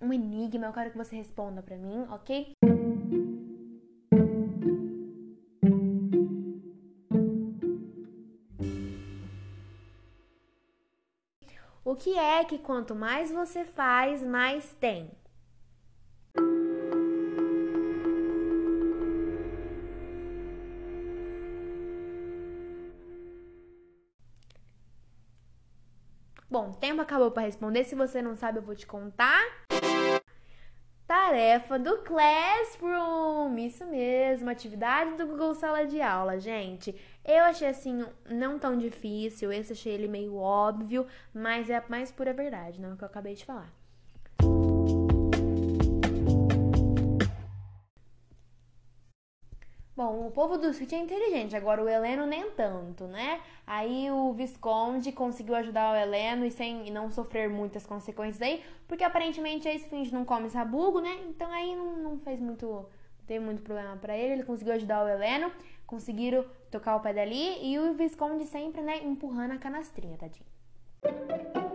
Um 0.00 0.12
enigma, 0.12 0.66
eu 0.66 0.72
quero 0.74 0.90
que 0.90 0.98
você 0.98 1.16
responda 1.16 1.62
pra 1.62 1.76
mim, 1.76 2.06
ok? 2.10 2.52
O 11.96 11.98
que 11.98 12.18
é 12.18 12.44
que 12.44 12.58
quanto 12.58 12.94
mais 12.94 13.32
você 13.32 13.64
faz, 13.64 14.22
mais 14.22 14.74
tem? 14.74 15.10
Bom, 26.50 26.70
tempo 26.72 27.00
acabou 27.00 27.30
para 27.30 27.44
responder. 27.44 27.84
Se 27.84 27.94
você 27.94 28.20
não 28.20 28.36
sabe, 28.36 28.58
eu 28.58 28.62
vou 28.62 28.76
te 28.76 28.86
contar. 28.86 29.40
Tarefa 31.36 31.78
do 31.78 31.98
Classroom, 31.98 33.58
isso 33.58 33.84
mesmo, 33.84 34.48
atividade 34.48 35.18
do 35.18 35.26
Google 35.26 35.54
Sala 35.54 35.84
de 35.84 36.00
Aula, 36.00 36.40
gente. 36.40 36.96
Eu 37.22 37.44
achei 37.44 37.68
assim 37.68 38.06
não 38.30 38.58
tão 38.58 38.78
difícil, 38.78 39.52
esse 39.52 39.74
achei 39.74 39.92
ele 39.92 40.08
meio 40.08 40.34
óbvio, 40.34 41.06
mas 41.34 41.68
é 41.68 41.76
a 41.76 41.84
mais 41.90 42.10
pura 42.10 42.32
verdade, 42.32 42.80
não 42.80 42.88
é 42.88 42.94
o 42.94 42.96
que 42.96 43.04
eu 43.04 43.08
acabei 43.08 43.34
de 43.34 43.44
falar. 43.44 43.70
Bom, 49.96 50.26
o 50.26 50.30
povo 50.30 50.58
do 50.58 50.74
sítio 50.74 50.98
é 50.98 51.00
inteligente, 51.00 51.56
agora 51.56 51.82
o 51.82 51.88
Heleno 51.88 52.26
nem 52.26 52.50
tanto, 52.50 53.04
né? 53.04 53.40
Aí 53.66 54.10
o 54.10 54.30
Visconde 54.34 55.10
conseguiu 55.10 55.54
ajudar 55.54 55.90
o 55.90 55.96
Heleno 55.96 56.44
e 56.44 56.50
sem 56.50 56.86
e 56.86 56.90
não 56.90 57.10
sofrer 57.10 57.48
muitas 57.48 57.86
consequências 57.86 58.42
aí, 58.42 58.62
porque 58.86 59.02
aparentemente 59.02 59.66
a 59.66 59.72
esfinge 59.72 60.12
não 60.12 60.22
come 60.22 60.50
sabugo, 60.50 61.00
né? 61.00 61.18
Então 61.30 61.50
aí 61.50 61.74
não, 61.74 61.96
não 61.96 62.18
fez 62.18 62.38
muito, 62.38 62.66
não 62.66 63.26
teve 63.26 63.42
muito 63.42 63.62
problema 63.62 63.96
para 63.96 64.14
ele, 64.14 64.34
ele 64.34 64.44
conseguiu 64.44 64.74
ajudar 64.74 65.02
o 65.02 65.08
Heleno, 65.08 65.50
conseguiram 65.86 66.44
tocar 66.70 66.96
o 66.96 67.00
pé 67.00 67.14
dali 67.14 67.66
e 67.66 67.78
o 67.78 67.94
Visconde 67.94 68.44
sempre, 68.44 68.82
né, 68.82 68.98
empurrando 69.02 69.52
a 69.52 69.58
canastrinha, 69.58 70.18
tadinho. 70.18 71.65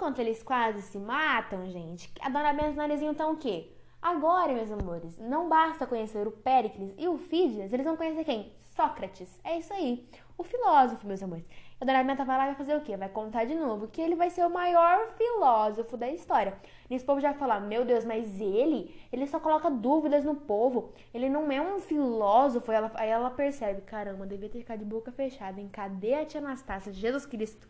Enquanto 0.00 0.18
eles 0.18 0.42
quase 0.42 0.80
se 0.80 0.98
matam, 0.98 1.68
gente, 1.68 2.10
a 2.22 2.30
Dona 2.30 2.54
Benta 2.54 2.70
e 2.70 2.72
o 2.72 2.76
Narizinho 2.76 3.12
estão 3.12 3.34
o 3.34 3.36
quê? 3.36 3.70
Agora, 4.00 4.50
meus 4.50 4.72
amores, 4.72 5.18
não 5.18 5.46
basta 5.46 5.86
conhecer 5.86 6.26
o 6.26 6.30
Péricles 6.32 6.94
e 6.96 7.06
o 7.06 7.18
Fídias, 7.18 7.70
eles 7.70 7.84
vão 7.84 7.98
conhecer 7.98 8.24
quem? 8.24 8.50
Sócrates. 8.74 9.38
É 9.44 9.58
isso 9.58 9.70
aí. 9.74 10.08
O 10.38 10.42
filósofo, 10.42 11.06
meus 11.06 11.22
amores. 11.22 11.44
A 11.78 11.84
Dona 11.84 12.02
Benta 12.02 12.24
vai 12.24 12.38
lá 12.38 12.44
e 12.44 12.46
vai 12.46 12.54
fazer 12.54 12.74
o 12.76 12.80
quê? 12.80 12.96
Vai 12.96 13.10
contar 13.10 13.44
de 13.44 13.54
novo 13.54 13.88
que 13.88 14.00
ele 14.00 14.14
vai 14.14 14.30
ser 14.30 14.42
o 14.46 14.48
maior 14.48 15.06
filósofo 15.18 15.98
da 15.98 16.10
história. 16.10 16.56
E 16.88 16.94
esse 16.94 17.04
povo 17.04 17.20
já 17.20 17.34
falar, 17.34 17.60
meu 17.60 17.84
Deus, 17.84 18.06
mas 18.06 18.40
ele, 18.40 18.98
ele 19.12 19.26
só 19.26 19.38
coloca 19.38 19.70
dúvidas 19.70 20.24
no 20.24 20.34
povo. 20.34 20.94
Ele 21.12 21.28
não 21.28 21.52
é 21.52 21.60
um 21.60 21.78
filósofo. 21.78 22.72
Ela, 22.72 22.90
aí 22.94 23.10
ela 23.10 23.28
percebe, 23.28 23.82
caramba, 23.82 24.24
devia 24.24 24.48
ter 24.48 24.60
ficado 24.60 24.78
de 24.78 24.84
boca 24.86 25.12
fechada, 25.12 25.60
hein? 25.60 25.68
Cadê 25.70 26.14
a 26.14 26.24
tia 26.24 26.40
Anastácia? 26.40 26.90
Jesus 26.90 27.26
Cristo. 27.26 27.68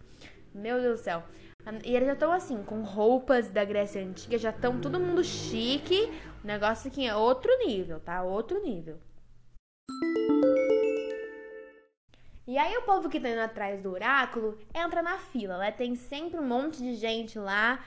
Meu 0.55 0.81
Deus 0.81 1.01
do 1.01 1.05
céu. 1.05 1.23
E 1.85 1.95
eles 1.95 2.07
já 2.07 2.15
estão 2.15 2.33
assim, 2.33 2.63
com 2.63 2.83
roupas 2.83 3.51
da 3.51 3.65
Grécia 3.65 4.03
Antiga, 4.03 4.39
já 4.39 4.51
estão 4.51 4.81
todo 4.81 4.99
mundo 4.99 5.23
chique. 5.23 6.11
O 6.43 6.47
negócio 6.47 6.91
aqui 6.91 7.07
é 7.07 7.15
outro 7.15 7.51
nível, 7.59 8.01
tá? 8.01 8.23
Outro 8.23 8.63
nível. 8.63 8.99
E 12.47 12.59
aí 12.59 12.77
o 12.77 12.83
povo 12.83 13.09
que 13.09 13.21
tá 13.21 13.29
indo 13.29 13.41
atrás 13.41 13.81
do 13.83 13.93
oráculo 13.93 14.59
entra 14.75 15.03
na 15.03 15.19
fila, 15.19 15.59
né? 15.59 15.71
Tem 15.71 15.95
sempre 15.95 16.41
um 16.41 16.47
monte 16.47 16.79
de 16.79 16.95
gente 16.97 17.39
lá 17.39 17.79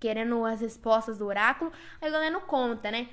querendo 0.00 0.44
as 0.44 0.60
respostas 0.60 1.18
do 1.18 1.26
oráculo. 1.26 1.72
Aí 2.00 2.08
o 2.08 2.12
galera 2.12 2.40
conta, 2.40 2.90
né? 2.90 3.08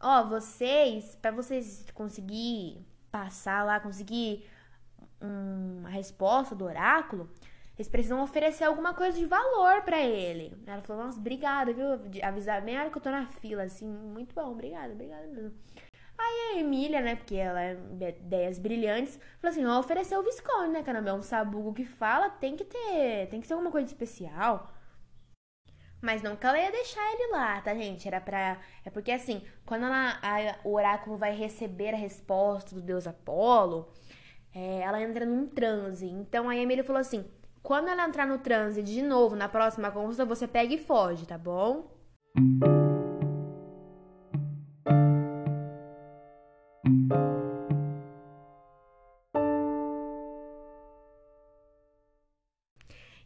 Ó, 0.00 0.24
vocês, 0.24 1.14
para 1.20 1.30
vocês 1.30 1.86
conseguir 1.94 2.84
passar 3.12 3.64
lá, 3.64 3.78
conseguir 3.78 4.48
uma 5.20 5.90
resposta 5.90 6.54
do 6.54 6.64
oráculo, 6.64 7.28
eles 7.80 7.88
precisam 7.88 8.22
oferecer 8.22 8.64
alguma 8.64 8.92
coisa 8.92 9.16
de 9.16 9.24
valor 9.24 9.80
para 9.82 9.98
ele. 10.02 10.52
Ela 10.66 10.82
falou, 10.82 11.06
nossa, 11.06 11.18
obrigada, 11.18 11.72
viu? 11.72 11.86
Avisar 12.22 12.62
bem 12.62 12.76
a 12.76 12.82
hora 12.82 12.90
que 12.90 12.98
eu 12.98 13.02
tô 13.02 13.10
na 13.10 13.26
fila, 13.26 13.62
assim, 13.62 13.88
muito 13.88 14.34
bom, 14.34 14.52
obrigada, 14.52 14.92
obrigada 14.92 15.26
mesmo. 15.28 15.54
Aí 16.18 16.56
a 16.56 16.60
Emília, 16.60 17.00
né, 17.00 17.16
porque 17.16 17.36
ela 17.36 17.62
é 17.62 17.78
ideias 18.18 18.58
brilhantes, 18.58 19.18
falou 19.40 19.50
assim, 19.50 19.64
ó, 19.64 19.78
ofereceu 19.78 20.20
o 20.20 20.22
Visconde, 20.22 20.72
né, 20.72 20.82
caramba, 20.82 21.08
é 21.08 21.14
um 21.14 21.22
sabugo 21.22 21.72
que 21.72 21.86
fala, 21.86 22.28
tem 22.28 22.54
que 22.54 22.64
ter, 22.64 23.28
tem 23.30 23.40
que 23.40 23.48
ter 23.48 23.54
alguma 23.54 23.70
coisa 23.70 23.86
especial. 23.86 24.70
Mas 26.02 26.20
não 26.20 26.36
que 26.36 26.46
ela 26.46 26.58
ia 26.58 26.70
deixar 26.70 27.00
ele 27.14 27.32
lá, 27.32 27.62
tá, 27.62 27.74
gente? 27.74 28.06
Era 28.08 28.20
pra. 28.20 28.58
É 28.84 28.90
porque 28.90 29.12
assim, 29.12 29.42
quando 29.66 29.84
ela, 29.84 30.18
a, 30.22 30.58
o 30.64 30.74
oráculo 30.74 31.18
vai 31.18 31.34
receber 31.34 31.92
a 31.92 31.96
resposta 31.96 32.74
do 32.74 32.80
deus 32.80 33.06
Apolo, 33.06 33.92
é, 34.54 34.80
ela 34.80 35.02
entra 35.02 35.26
num 35.26 35.46
transe. 35.46 36.06
Então 36.06 36.48
a 36.48 36.56
Emília 36.56 36.82
falou 36.82 37.00
assim: 37.00 37.22
quando 37.70 37.86
ela 37.86 38.04
entrar 38.04 38.26
no 38.26 38.36
transe 38.36 38.82
de 38.82 39.00
novo 39.00 39.36
na 39.36 39.48
próxima 39.48 39.92
consulta, 39.92 40.24
você 40.24 40.48
pega 40.48 40.74
e 40.74 40.76
foge, 40.76 41.24
tá 41.24 41.38
bom? 41.38 41.88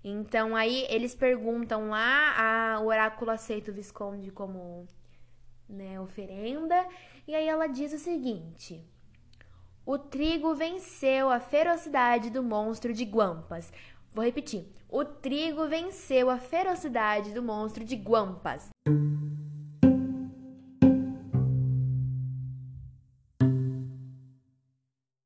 Então 0.05 0.55
aí 0.55 0.85
eles 0.91 1.15
perguntam 1.15 1.89
lá, 1.89 2.75
a, 2.77 2.81
o 2.81 2.89
oráculo 2.89 3.31
aceita 3.31 3.71
o 3.71 3.75
Visconde 3.75 4.31
como 4.31 4.87
né, 5.67 5.99
oferenda, 5.99 6.87
e 7.27 7.35
aí 7.35 7.49
ela 7.49 7.67
diz 7.67 7.95
o 7.95 7.99
seguinte: 7.99 8.87
O 9.87 9.97
trigo 9.97 10.55
venceu 10.55 11.31
a 11.31 11.41
ferocidade 11.41 12.29
do 12.29 12.43
monstro 12.43 12.93
de 12.93 13.07
Guampas. 13.07 13.73
Vou 14.15 14.25
repetir. 14.25 14.65
O 14.89 15.05
trigo 15.05 15.67
venceu 15.67 16.31
a 16.31 16.39
ferocidade 16.39 17.35
do 17.35 17.43
monstro 17.43 17.85
de 17.85 17.97
Guampas. 17.97 18.69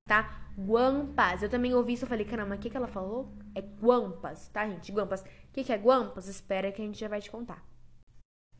Tá? 0.06 0.50
Guampas. 0.58 1.42
Eu 1.42 1.50
também 1.50 1.74
ouvi 1.74 1.92
isso 1.92 2.06
e 2.06 2.08
falei, 2.08 2.24
caramba, 2.24 2.54
o 2.54 2.58
que, 2.58 2.70
que 2.70 2.76
ela 2.78 2.88
falou? 2.88 3.30
É 3.54 3.60
Guampas, 3.60 4.48
tá, 4.48 4.66
gente? 4.66 4.90
Guampas. 4.90 5.20
O 5.20 5.52
que, 5.52 5.64
que 5.64 5.72
é 5.72 5.76
Guampas? 5.76 6.26
Espera 6.26 6.72
que 6.72 6.80
a 6.80 6.84
gente 6.86 6.98
já 6.98 7.08
vai 7.08 7.20
te 7.20 7.30
contar. 7.30 7.62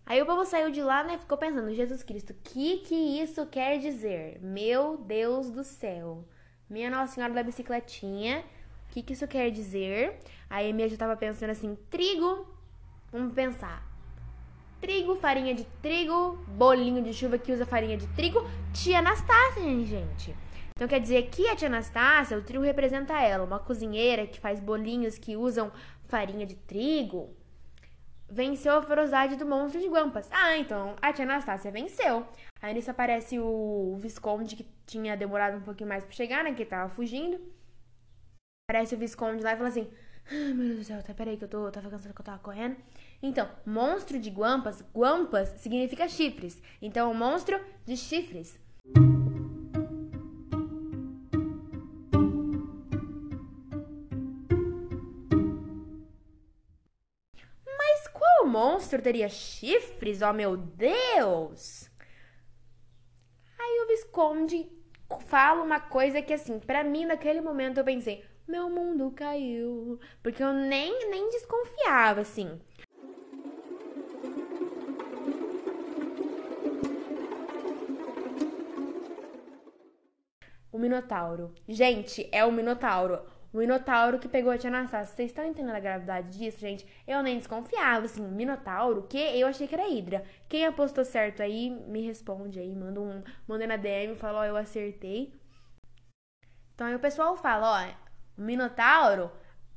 Aí 0.05 0.21
o 0.21 0.27
povo 0.27 0.45
saiu 0.45 0.71
de 0.71 0.83
lá, 0.83 1.05
né? 1.05 1.17
Ficou 1.17 1.39
pensando, 1.39 1.73
Jesus 1.73 2.03
Cristo, 2.03 2.35
o 2.35 2.37
que 2.43 2.79
que 2.81 2.95
isso 2.95 3.47
quer 3.47 3.79
dizer? 3.79 4.43
Meu 4.43 4.99
Deus 4.99 5.51
do 5.51 5.65
céu. 5.65 6.29
Minha 6.69 6.91
Nossa 6.91 7.15
Senhora 7.15 7.33
da 7.33 7.43
Bicicletinha 7.43 8.45
o 8.89 8.91
que, 8.91 9.03
que 9.03 9.13
isso 9.13 9.29
quer 9.29 9.51
dizer? 9.51 10.19
A 10.49 10.61
Amy 10.61 10.89
já 10.89 10.95
estava 10.95 11.17
pensando 11.17 11.51
assim: 11.51 11.77
trigo, 11.91 12.47
vamos 13.13 13.35
pensar. 13.35 13.87
Trigo, 14.81 15.17
farinha 15.17 15.55
de 15.55 15.65
trigo, 15.83 16.39
bolinho 16.49 17.03
de 17.03 17.13
chuva 17.13 17.37
que 17.37 17.53
usa 17.53 17.67
farinha 17.67 17.97
de 17.97 18.07
trigo, 18.09 18.49
tia 18.73 19.01
Anastácia, 19.01 19.63
gente. 19.85 20.35
Então 20.75 20.87
quer 20.87 21.01
dizer 21.01 21.29
que 21.31 21.49
a 21.49 21.57
tia 21.57 21.69
Anastácia, 21.69 22.39
o 22.39 22.43
trigo 22.43 22.65
representa 22.65 23.21
ela, 23.21 23.45
uma 23.45 23.59
cozinheira 23.59 24.27
que 24.27 24.39
faz 24.41 24.61
bolinhos 24.61 25.19
que 25.19 25.37
usam 25.37 25.71
farinha 26.07 26.47
de 26.47 26.55
trigo. 26.55 27.37
venceu 28.31 28.77
a 28.77 28.83
ferocidade 28.83 29.37
do 29.37 29.45
monstro 29.45 29.81
de 29.81 29.89
Guampas. 29.89 30.29
Ah, 30.31 30.57
então 30.57 30.95
a 31.03 31.13
tia 31.13 31.25
Anastácia 31.25 31.71
venceu. 31.71 32.25
Aí 32.63 32.73
nisso 32.73 32.91
aparece 32.91 33.39
o 33.39 33.97
Visconde, 34.01 34.57
que 34.57 34.67
tinha 34.87 35.17
demorado 35.17 35.59
um 35.59 35.63
pouquinho 35.63 35.89
mais 35.89 36.05
pra 36.05 36.13
chegar, 36.13 36.45
né? 36.45 36.55
Que 36.55 36.65
tava 36.65 36.89
fugindo. 36.89 37.39
Aparece 38.71 38.95
o 38.95 38.99
Visconde 38.99 39.43
lá 39.43 39.55
e 39.55 39.57
fala 39.57 39.71
assim: 39.71 39.89
ah, 40.31 40.55
meu 40.55 40.67
Deus 40.67 40.79
do 40.81 40.85
céu, 40.85 41.03
tá, 41.03 41.15
peraí 41.15 41.39
que 41.39 41.45
eu 41.45 41.49
tô, 41.49 41.71
tava 41.71 41.89
cansado 41.89 42.13
que 42.13 42.21
eu 42.21 42.25
tava 42.25 42.39
correndo. 42.39 42.77
Então, 43.23 43.49
monstro 43.65 44.19
de 44.19 44.29
Guampas, 44.29 44.85
Guampas 44.95 45.55
significa 45.57 46.07
chifres. 46.07 46.61
Então, 46.83 47.15
monstro 47.15 47.59
de 47.87 47.97
chifres. 47.97 48.61
Mas 57.65 58.09
qual 58.13 58.47
monstro 58.47 59.01
teria 59.01 59.31
chifres? 59.31 60.21
Oh, 60.21 60.35
meu 60.35 60.59
Deus! 60.59 61.89
Aí 63.59 63.81
o 63.83 63.89
Visconde 63.89 64.71
fala 65.27 65.63
uma 65.63 65.81
coisa 65.81 66.21
que, 66.21 66.35
assim, 66.35 66.61
para 66.61 66.85
mim, 66.85 67.07
naquele 67.07 67.41
momento 67.41 67.79
eu 67.79 67.85
pensei, 67.85 68.23
meu 68.49 68.71
mundo 68.71 69.11
caiu. 69.11 70.01
Porque 70.23 70.43
eu 70.43 70.53
nem, 70.53 71.11
nem 71.11 71.29
desconfiava, 71.31 72.23
assim. 72.23 72.59
O 80.73 80.79
Minotauro. 80.79 81.53
Gente, 81.69 82.29
é 82.33 82.45
o 82.45 82.53
Minotauro. 82.53 83.21
O 83.53 83.59
Minotauro 83.59 84.19
que 84.19 84.29
pegou 84.29 84.53
a 84.53 84.59
Tia 84.59 84.69
Anastácia. 84.69 85.15
Vocês 85.15 85.31
estão 85.31 85.45
entendendo 85.45 85.75
a 85.75 85.81
gravidade 85.81 86.39
disso, 86.39 86.59
gente? 86.59 86.87
Eu 87.07 87.23
nem 87.23 87.39
desconfiava, 87.39 88.05
assim, 88.05 88.23
Minotauro, 88.23 89.07
que 89.09 89.19
eu 89.19 89.47
achei 89.47 89.67
que 89.67 89.75
era 89.75 89.89
Hidra. 89.89 90.25
Quem 90.49 90.67
apostou 90.67 91.05
certo 91.05 91.43
aí, 91.43 91.71
me 91.71 92.03
responde 92.03 92.61
aí, 92.61 92.75
manda 92.75 93.01
um, 93.01 93.23
manda 93.47 93.67
na 93.67 93.77
DM, 93.77 94.15
fala, 94.17 94.41
ó, 94.41 94.45
eu 94.45 94.57
acertei. 94.57 95.33
Então 96.75 96.87
aí 96.87 96.95
o 96.95 97.01
pessoal 97.01 97.37
fala, 97.37 97.73
ó, 97.73 98.08
o 98.39 98.43
Minotauro, 98.43 99.31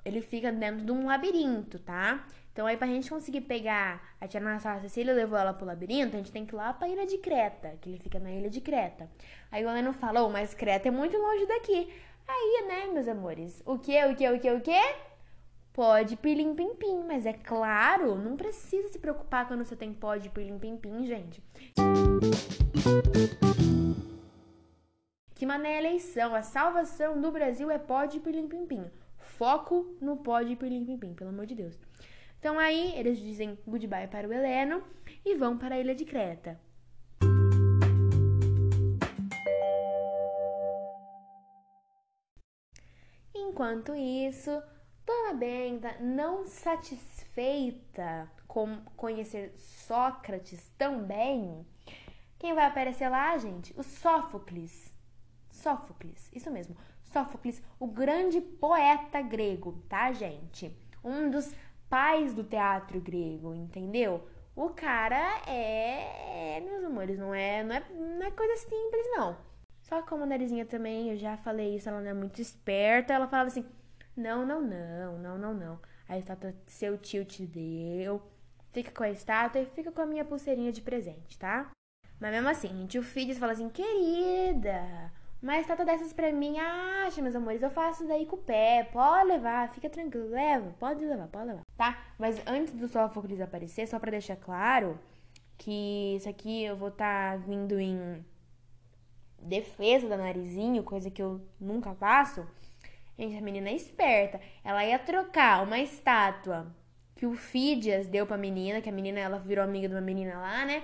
ele 0.05 0.21
fica 0.21 0.51
dentro 0.51 0.85
de 0.85 0.91
um 0.91 1.07
labirinto, 1.07 1.79
tá? 1.79 2.25
Então 2.53 2.65
aí 2.65 2.75
pra 2.75 2.87
gente 2.87 3.09
conseguir 3.09 3.41
pegar 3.41 4.15
a 4.19 4.27
tia 4.27 4.39
Anastácia, 4.39 4.89
se 4.89 4.99
ele 4.99 5.13
levou 5.13 5.37
ela 5.37 5.53
pro 5.53 5.65
labirinto, 5.65 6.15
a 6.15 6.19
gente 6.19 6.31
tem 6.31 6.45
que 6.45 6.53
ir 6.53 6.57
lá 6.57 6.73
pra 6.73 6.87
ilha 6.87 7.05
de 7.05 7.17
Creta, 7.17 7.77
que 7.79 7.89
ele 7.89 7.97
fica 7.97 8.19
na 8.19 8.31
ilha 8.31 8.49
de 8.49 8.59
Creta. 8.59 9.09
Aí 9.51 9.65
o 9.65 9.69
Heleno 9.69 9.93
falou, 9.93 10.29
mas 10.29 10.53
Creta 10.53 10.89
é 10.89 10.91
muito 10.91 11.17
longe 11.17 11.45
daqui. 11.45 11.91
Aí, 12.27 12.65
né, 12.67 12.93
meus 12.93 13.07
amores, 13.07 13.61
o 13.65 13.77
que, 13.77 14.03
o 14.05 14.15
que, 14.15 14.29
o 14.29 14.39
que, 14.39 14.51
o 14.51 14.61
que? 14.61 14.95
Pode 15.73 16.17
pilim 16.17 16.53
pim 16.53 16.75
pim, 16.75 17.03
mas 17.07 17.25
é 17.25 17.31
claro, 17.31 18.15
não 18.15 18.35
precisa 18.35 18.89
se 18.89 18.99
preocupar 18.99 19.47
quando 19.47 19.63
você 19.63 19.75
tem 19.75 19.93
pode 19.93 20.29
pilim 20.29 20.59
pim 20.59 20.75
pim, 20.75 21.05
gente. 21.05 21.41
Que 21.53 23.10
é 25.59 25.77
eleição, 25.77 26.33
a 26.33 26.41
salvação 26.41 27.19
do 27.19 27.31
Brasil 27.31 27.69
é 27.69 27.77
pode 27.77 28.19
pilim 28.19 28.47
pim 28.47 28.65
pim. 28.65 28.85
Foco 29.17 29.95
no 29.99 30.17
pode 30.17 30.55
pilim 30.55 30.85
pim 30.85 30.97
pim, 30.97 31.13
pelo 31.13 31.31
amor 31.31 31.45
de 31.45 31.55
Deus. 31.55 31.77
Então 32.39 32.57
aí 32.57 32.93
eles 32.95 33.19
dizem 33.19 33.57
goodbye 33.67 34.07
para 34.07 34.27
o 34.27 34.33
Heleno 34.33 34.83
e 35.25 35.35
vão 35.35 35.57
para 35.57 35.75
a 35.75 35.79
ilha 35.79 35.93
de 35.93 36.05
Creta. 36.05 36.59
Enquanto 43.33 43.93
isso, 43.95 44.51
Dona 45.05 45.33
Benta, 45.33 45.95
não 45.99 46.45
satisfeita 46.45 48.31
com 48.47 48.81
conhecer 48.95 49.51
Sócrates 49.55 50.71
tão 50.77 51.03
bem, 51.03 51.65
quem 52.39 52.55
vai 52.55 52.65
aparecer 52.65 53.07
lá, 53.07 53.37
gente? 53.37 53.71
O 53.77 53.83
Sófocles. 53.83 54.90
Sófocles, 55.61 56.29
isso 56.33 56.49
mesmo. 56.49 56.75
Sófocles, 57.05 57.61
o 57.79 57.87
grande 57.87 58.41
poeta 58.41 59.21
grego, 59.21 59.83
tá, 59.87 60.11
gente? 60.11 60.75
Um 61.03 61.29
dos 61.29 61.53
pais 61.89 62.33
do 62.33 62.43
teatro 62.43 62.99
grego, 62.99 63.53
entendeu? 63.53 64.27
O 64.55 64.69
cara 64.69 65.41
é, 65.47 66.57
é, 66.57 66.59
meus 66.61 66.83
amores, 66.83 67.17
não 67.17 67.33
é, 67.33 67.63
não 67.63 67.75
é, 67.75 67.83
não 67.89 68.25
é 68.25 68.31
coisa 68.31 68.55
simples 68.57 69.05
não. 69.15 69.37
Só 69.81 70.01
que 70.01 70.13
a 70.13 70.25
narizinha 70.25 70.65
também, 70.65 71.09
eu 71.09 71.17
já 71.17 71.37
falei 71.37 71.75
isso, 71.75 71.89
ela 71.89 72.01
não 72.01 72.09
é 72.09 72.13
muito 72.13 72.41
esperta, 72.41 73.13
ela 73.13 73.27
falava 73.27 73.47
assim: 73.47 73.65
"Não, 74.15 74.45
não, 74.45 74.61
não, 74.61 75.17
não, 75.17 75.37
não, 75.37 75.53
não. 75.53 75.79
A 76.07 76.17
estátua 76.17 76.53
seu 76.67 76.97
tio 76.97 77.25
te 77.25 77.45
deu. 77.45 78.21
Fica 78.71 78.91
com 78.91 79.03
a 79.03 79.09
estátua 79.09 79.61
e 79.61 79.65
fica 79.65 79.91
com 79.91 80.01
a 80.01 80.05
minha 80.05 80.25
pulseirinha 80.25 80.71
de 80.71 80.81
presente, 80.81 81.37
tá?" 81.37 81.69
Mas 82.19 82.31
mesmo 82.31 82.49
assim, 82.49 82.69
gente, 82.69 82.99
o 82.99 83.03
Fides 83.03 83.37
fala 83.37 83.53
assim: 83.53 83.69
"Querida, 83.69 85.11
uma 85.41 85.59
estátua 85.59 85.83
dessas 85.83 86.13
pra 86.13 86.31
mim, 86.31 86.59
acha, 86.59 87.21
meus 87.21 87.35
amores, 87.35 87.63
eu 87.63 87.69
faço 87.71 88.07
daí 88.07 88.25
com 88.25 88.35
o 88.35 88.39
pé. 88.39 88.87
Pode 88.91 89.27
levar, 89.27 89.73
fica 89.73 89.89
tranquilo, 89.89 90.29
leva, 90.29 90.75
pode 90.79 91.03
levar, 91.03 91.27
pode 91.27 91.47
levar, 91.47 91.63
tá? 91.75 91.99
Mas 92.17 92.41
antes 92.45 92.73
do 92.73 92.87
Sófocles 92.87 93.41
aparecer, 93.41 93.87
só 93.87 93.97
pra 93.97 94.11
deixar 94.11 94.35
claro 94.35 94.99
que 95.57 96.15
isso 96.15 96.29
aqui 96.29 96.63
eu 96.63 96.75
vou 96.75 96.89
estar 96.89 97.31
tá 97.31 97.37
vindo 97.37 97.79
em 97.79 98.23
defesa 99.39 100.07
da 100.07 100.17
narizinho, 100.17 100.83
coisa 100.83 101.09
que 101.09 101.21
eu 101.21 101.41
nunca 101.59 101.93
faço. 101.95 102.45
Gente, 103.17 103.35
a 103.37 103.41
menina 103.41 103.69
é 103.69 103.75
esperta. 103.75 104.39
Ela 104.63 104.85
ia 104.85 104.99
trocar 104.99 105.63
uma 105.63 105.79
estátua 105.79 106.73
que 107.15 107.25
o 107.25 107.35
Fídias 107.35 108.07
deu 108.07 108.25
pra 108.25 108.37
menina, 108.37 108.81
que 108.81 108.89
a 108.89 108.91
menina 108.91 109.19
ela 109.19 109.37
virou 109.37 109.63
amiga 109.63 109.87
de 109.87 109.93
uma 109.93 110.01
menina 110.01 110.39
lá, 110.39 110.65
né? 110.65 110.83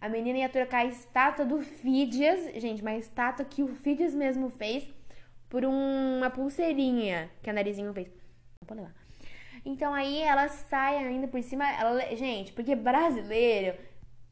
A 0.00 0.08
menina 0.08 0.38
ia 0.38 0.48
trocar 0.48 0.78
a 0.78 0.84
estátua 0.84 1.44
do 1.44 1.60
Fídias, 1.62 2.54
gente, 2.60 2.82
uma 2.82 2.94
estátua 2.94 3.44
que 3.44 3.62
o 3.62 3.68
Fídias 3.68 4.14
mesmo 4.14 4.50
fez 4.50 4.88
por 5.48 5.64
uma 5.64 6.30
pulseirinha 6.30 7.30
que 7.42 7.48
a 7.48 7.52
Narizinho 7.52 7.92
fez. 7.92 8.08
Pode 8.66 8.80
levar. 8.80 8.94
Então 9.64 9.92
aí 9.92 10.20
ela 10.22 10.48
sai 10.48 10.98
ainda 10.98 11.26
por 11.26 11.42
cima. 11.42 11.68
Ela, 11.70 12.14
gente, 12.14 12.52
porque 12.52 12.76
brasileiro 12.76 13.76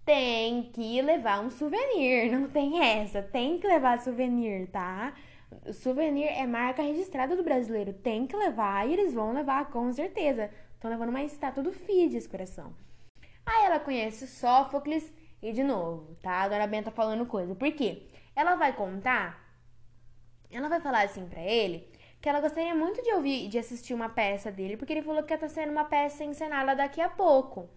tem 0.05 0.71
que 0.71 1.01
levar 1.01 1.41
um 1.41 1.51
souvenir, 1.51 2.31
não 2.39 2.49
tem 2.49 2.81
essa, 2.83 3.23
tem 3.23 3.59
que 3.59 3.67
levar 3.67 4.01
souvenir, 4.01 4.69
tá? 4.69 5.15
Souvenir 5.73 6.27
é 6.27 6.47
marca 6.47 6.83
registrada 6.83 7.35
do 7.37 7.43
brasileiro, 7.43 7.93
tem 7.93 8.27
que 8.27 8.37
levar 8.37 8.87
e 8.89 8.93
eles 8.93 9.15
vão 9.15 9.33
levar 9.33 9.71
com 9.71 9.91
certeza. 9.93 10.51
Estão 10.75 10.91
levando 10.91 11.09
uma 11.09 11.23
estátua 11.23 11.63
do 11.63 11.73
Fídias, 11.73 12.27
coração. 12.27 12.75
Aí 13.47 13.65
ela 13.65 13.81
conhece 13.81 14.25
o 14.25 14.29
Sófocles 14.29 15.13
e 15.45 15.53
de 15.53 15.63
novo, 15.63 16.17
tá? 16.23 16.43
A 16.43 16.49
Dona 16.49 16.67
Benta 16.67 16.91
tá 16.91 16.91
falando 16.91 17.27
coisa. 17.27 17.55
Por 17.55 17.71
quê? 17.73 18.05
Ela 18.35 18.55
vai 18.55 18.73
contar, 18.73 19.47
ela 20.51 20.71
vai 20.71 20.81
falar 20.81 21.03
assim 21.03 21.27
pra 21.29 21.43
ele 21.43 21.87
que 22.19 22.29
ela 22.31 22.41
gostaria 22.41 22.75
muito 22.75 23.03
de 23.03 23.13
ouvir, 23.13 23.49
de 23.49 23.59
assistir 23.59 23.93
uma 23.93 24.09
peça 24.09 24.51
dele, 24.51 24.79
porque 24.79 24.95
ele 24.95 25.03
falou 25.03 25.23
que 25.23 25.37
tá 25.37 25.47
sendo 25.47 25.71
uma 25.71 25.85
peça 25.85 26.25
encenada 26.25 26.75
daqui 26.75 26.99
a 26.99 27.11
pouco. 27.11 27.69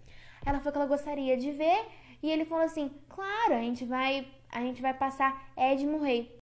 Ela 0.46 0.60
falou 0.60 0.72
que 0.72 0.78
ela 0.78 0.88
gostaria 0.88 1.36
de 1.36 1.52
ver 1.52 1.86
e 2.24 2.32
ele 2.32 2.46
falou 2.46 2.64
assim: 2.64 2.90
"Claro, 3.10 3.56
a 3.56 3.60
gente 3.60 3.84
vai, 3.84 4.26
a 4.50 4.62
gente 4.62 4.82
vai 4.82 4.94
passar 4.94 5.52
Edmo 5.58 6.02
Rei". 6.02 6.40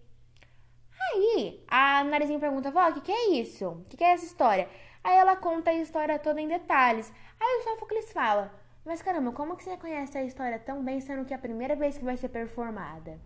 Aí, 1.01 1.65
a 1.69 2.03
Narizinho 2.03 2.41
pergunta: 2.41 2.73
"Vó, 2.73 2.89
o 2.89 2.95
que, 2.95 3.01
que 3.03 3.13
é 3.13 3.31
isso? 3.35 3.69
O 3.69 3.85
que, 3.85 3.97
que 3.97 4.03
é 4.03 4.13
essa 4.15 4.25
história?" 4.25 4.69
Aí 5.05 5.17
ela 5.17 5.37
conta 5.37 5.71
a 5.71 5.75
história 5.75 6.19
toda 6.19 6.41
em 6.41 6.49
detalhes. 6.49 7.13
Aí 7.39 7.61
o 7.61 7.63
Sófocles 7.63 8.13
fala: 8.13 8.53
mas 8.85 9.01
caramba, 9.01 9.33
como 9.33 9.57
que 9.57 9.65
você 9.65 9.77
conhece 9.77 10.19
a 10.19 10.25
história 10.25 10.59
tão 10.59 10.83
bem, 10.83 11.01
sendo 11.01 11.25
que 11.25 11.33
é 11.33 11.37
a 11.37 11.41
primeira 11.41 11.77
vez 11.77 11.97
que 11.97 12.05
vai 12.05 12.17
ser 12.17 12.29
performada? 12.29 13.19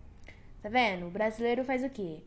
Tá 0.61 0.69
vendo? 0.69 1.07
O 1.07 1.11
brasileiro 1.11 1.63
faz 1.63 1.83
o 1.83 1.89
quê? 1.89 2.23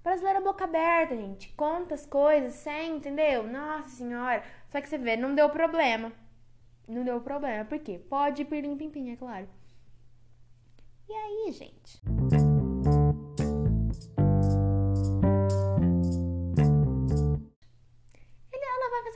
O 0.00 0.04
brasileiro 0.04 0.38
é 0.38 0.42
boca 0.42 0.64
aberta, 0.64 1.16
gente. 1.16 1.52
Conta 1.54 1.94
as 1.94 2.06
coisas 2.06 2.54
sem, 2.54 2.96
entendeu? 2.96 3.46
Nossa 3.46 3.88
senhora. 3.88 4.42
Só 4.70 4.80
que 4.80 4.88
você 4.88 4.98
vê, 4.98 5.16
não 5.16 5.34
deu 5.34 5.48
problema. 5.50 6.12
Não 6.88 7.04
deu 7.04 7.20
problema. 7.20 7.64
Por 7.64 7.78
quê? 7.78 8.00
Pode 8.08 8.42
ir 8.42 8.44
pirim 8.44 8.76
pim 8.76 8.90
pim, 8.90 9.10
é 9.10 9.16
claro. 9.16 9.48
E 11.08 11.12
aí, 11.12 11.52
gente? 11.52 12.45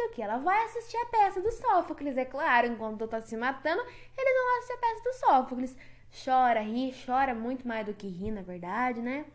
Fazer 0.00 0.06
o 0.06 0.10
quê? 0.10 0.22
Ela 0.22 0.38
vai 0.38 0.64
assistir 0.64 0.96
a 0.96 1.06
peça 1.06 1.40
do 1.40 1.50
Sófocles, 1.52 2.16
é 2.16 2.24
claro. 2.24 2.66
Enquanto 2.66 3.06
tá 3.06 3.20
se 3.20 3.36
matando, 3.36 3.82
eles 3.82 4.34
vão 4.34 4.58
assistir 4.58 4.72
a 4.72 4.78
peça 4.78 5.02
do 5.04 5.12
Sófocles. 5.14 5.76
Chora, 6.24 6.60
ri, 6.60 6.94
chora 7.04 7.34
muito 7.34 7.66
mais 7.66 7.86
do 7.86 7.94
que 7.94 8.08
ri, 8.08 8.30
na 8.30 8.42
verdade, 8.42 9.00
né? 9.00 9.26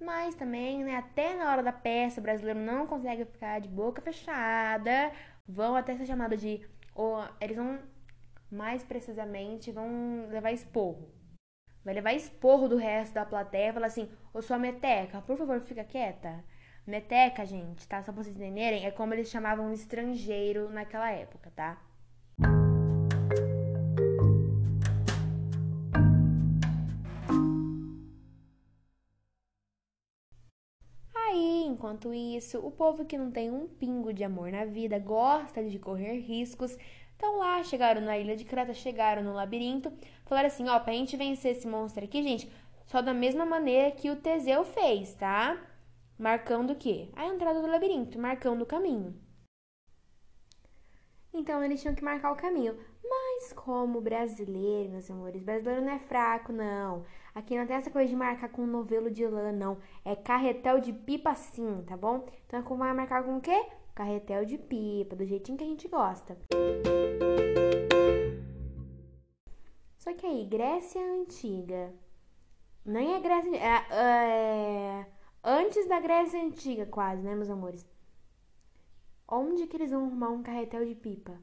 Mas 0.00 0.34
também, 0.34 0.84
né, 0.84 0.96
até 0.96 1.34
na 1.34 1.50
hora 1.50 1.62
da 1.62 1.72
peça, 1.72 2.20
o 2.20 2.22
brasileiro 2.22 2.60
não 2.60 2.86
consegue 2.86 3.24
ficar 3.24 3.60
de 3.60 3.68
boca 3.68 4.02
fechada. 4.02 5.12
Vão 5.48 5.76
até 5.76 5.96
ser 5.96 6.06
chamado 6.06 6.36
de. 6.36 6.66
Ou, 6.94 7.24
eles 7.40 7.56
vão, 7.56 7.78
mais 8.50 8.82
precisamente, 8.82 9.72
vão 9.72 10.26
levar 10.28 10.52
esporro. 10.52 11.10
Vai 11.84 11.94
levar 11.94 12.14
esporro 12.14 12.68
do 12.68 12.76
resto 12.76 13.14
da 13.14 13.24
plateia 13.24 13.72
falar 13.72 13.86
assim: 13.86 14.10
Ô 14.34 14.42
sua 14.42 14.58
meteca, 14.58 15.22
por 15.22 15.36
favor, 15.36 15.60
fica 15.60 15.84
quieta. 15.84 16.44
Meteca, 16.86 17.44
gente, 17.44 17.86
tá? 17.88 18.00
Só 18.04 18.12
pra 18.12 18.22
vocês 18.22 18.36
entenderem, 18.36 18.86
é 18.86 18.92
como 18.92 19.12
eles 19.12 19.28
chamavam 19.28 19.66
um 19.66 19.72
estrangeiro 19.72 20.70
naquela 20.70 21.10
época, 21.10 21.50
tá? 21.50 21.82
Aí, 31.12 31.64
enquanto 31.66 32.14
isso, 32.14 32.60
o 32.64 32.70
povo 32.70 33.04
que 33.04 33.18
não 33.18 33.32
tem 33.32 33.50
um 33.50 33.66
pingo 33.66 34.12
de 34.12 34.22
amor 34.22 34.52
na 34.52 34.64
vida 34.64 34.96
gosta 35.00 35.64
de 35.64 35.80
correr 35.80 36.20
riscos. 36.20 36.78
Então 37.16 37.38
lá 37.38 37.64
chegaram 37.64 38.00
na 38.00 38.16
ilha 38.16 38.36
de 38.36 38.44
Creta, 38.44 38.72
chegaram 38.72 39.24
no 39.24 39.32
labirinto, 39.32 39.92
falaram 40.24 40.46
assim: 40.46 40.68
ó, 40.68 40.78
pra 40.78 40.92
gente 40.92 41.16
vencer 41.16 41.56
esse 41.56 41.66
monstro 41.66 42.04
aqui, 42.04 42.22
gente, 42.22 42.48
só 42.86 43.02
da 43.02 43.12
mesma 43.12 43.44
maneira 43.44 43.90
que 43.90 44.08
o 44.08 44.14
Teseu 44.14 44.64
fez, 44.64 45.14
tá? 45.14 45.58
Marcando 46.18 46.70
o 46.70 46.76
quê? 46.76 47.10
A 47.14 47.26
entrada 47.26 47.60
do 47.60 47.66
labirinto, 47.66 48.18
marcando 48.18 48.62
o 48.62 48.66
caminho. 48.66 49.14
Então 51.32 51.62
eles 51.62 51.82
tinham 51.82 51.94
que 51.94 52.02
marcar 52.02 52.32
o 52.32 52.36
caminho. 52.36 52.78
Mas 53.04 53.52
como 53.52 54.00
brasileiro, 54.00 54.90
meus 54.90 55.10
amores, 55.10 55.42
brasileiro 55.42 55.82
não 55.82 55.92
é 55.92 55.98
fraco, 55.98 56.52
não. 56.52 57.04
Aqui 57.34 57.56
não 57.56 57.66
tem 57.66 57.76
essa 57.76 57.90
coisa 57.90 58.08
de 58.08 58.16
marcar 58.16 58.48
com 58.48 58.66
novelo 58.66 59.10
de 59.10 59.26
lã, 59.26 59.52
não. 59.52 59.76
É 60.04 60.16
carretel 60.16 60.80
de 60.80 60.92
pipa 60.92 61.34
sim, 61.34 61.84
tá 61.86 61.96
bom? 61.96 62.26
Então 62.46 62.60
é 62.60 62.62
como 62.62 62.78
vai 62.78 62.94
marcar 62.94 63.22
com 63.22 63.36
o 63.36 63.40
quê? 63.40 63.66
Carretel 63.94 64.46
de 64.46 64.56
pipa, 64.56 65.14
do 65.14 65.26
jeitinho 65.26 65.58
que 65.58 65.64
a 65.64 65.66
gente 65.66 65.86
gosta. 65.86 66.38
Só 69.98 70.14
que 70.14 70.24
aí, 70.24 70.46
Grécia 70.46 71.02
Antiga. 71.02 71.92
Nem 72.84 73.14
é 73.14 73.20
Grécia. 73.20 73.56
É, 73.56 73.86
é, 73.90 75.06
antes 75.46 75.86
da 75.86 76.00
Grécia 76.00 76.42
Antiga, 76.42 76.84
quase, 76.84 77.22
né, 77.22 77.34
meus 77.34 77.48
amores? 77.48 77.86
Onde 79.28 79.66
que 79.68 79.76
eles 79.76 79.92
vão 79.92 80.06
arrumar 80.06 80.30
um 80.30 80.42
carretel 80.42 80.84
de 80.84 80.96
pipa? 80.96 81.38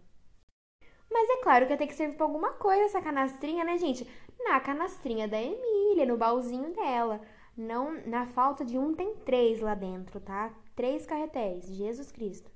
Mas 1.09 1.29
é 1.29 1.37
claro 1.41 1.65
que 1.65 1.73
ia 1.73 1.77
ter 1.77 1.87
que 1.87 1.95
servir 1.95 2.17
pra 2.17 2.25
alguma 2.25 2.51
coisa 2.53 2.83
essa 2.83 3.01
canastrinha, 3.01 3.63
né, 3.63 3.77
gente? 3.77 4.07
Na 4.43 4.59
canastrinha 4.59 5.27
da 5.27 5.41
Emília, 5.41 6.05
no 6.05 6.17
baúzinho 6.17 6.73
dela. 6.73 7.21
Não, 7.55 7.93
na 8.07 8.25
falta 8.25 8.65
de 8.65 8.77
um, 8.77 8.93
tem 8.93 9.15
três 9.17 9.61
lá 9.61 9.75
dentro, 9.75 10.19
tá? 10.19 10.51
Três 10.75 11.05
carretéis. 11.05 11.65
Jesus 11.67 12.11
Cristo. 12.11 12.51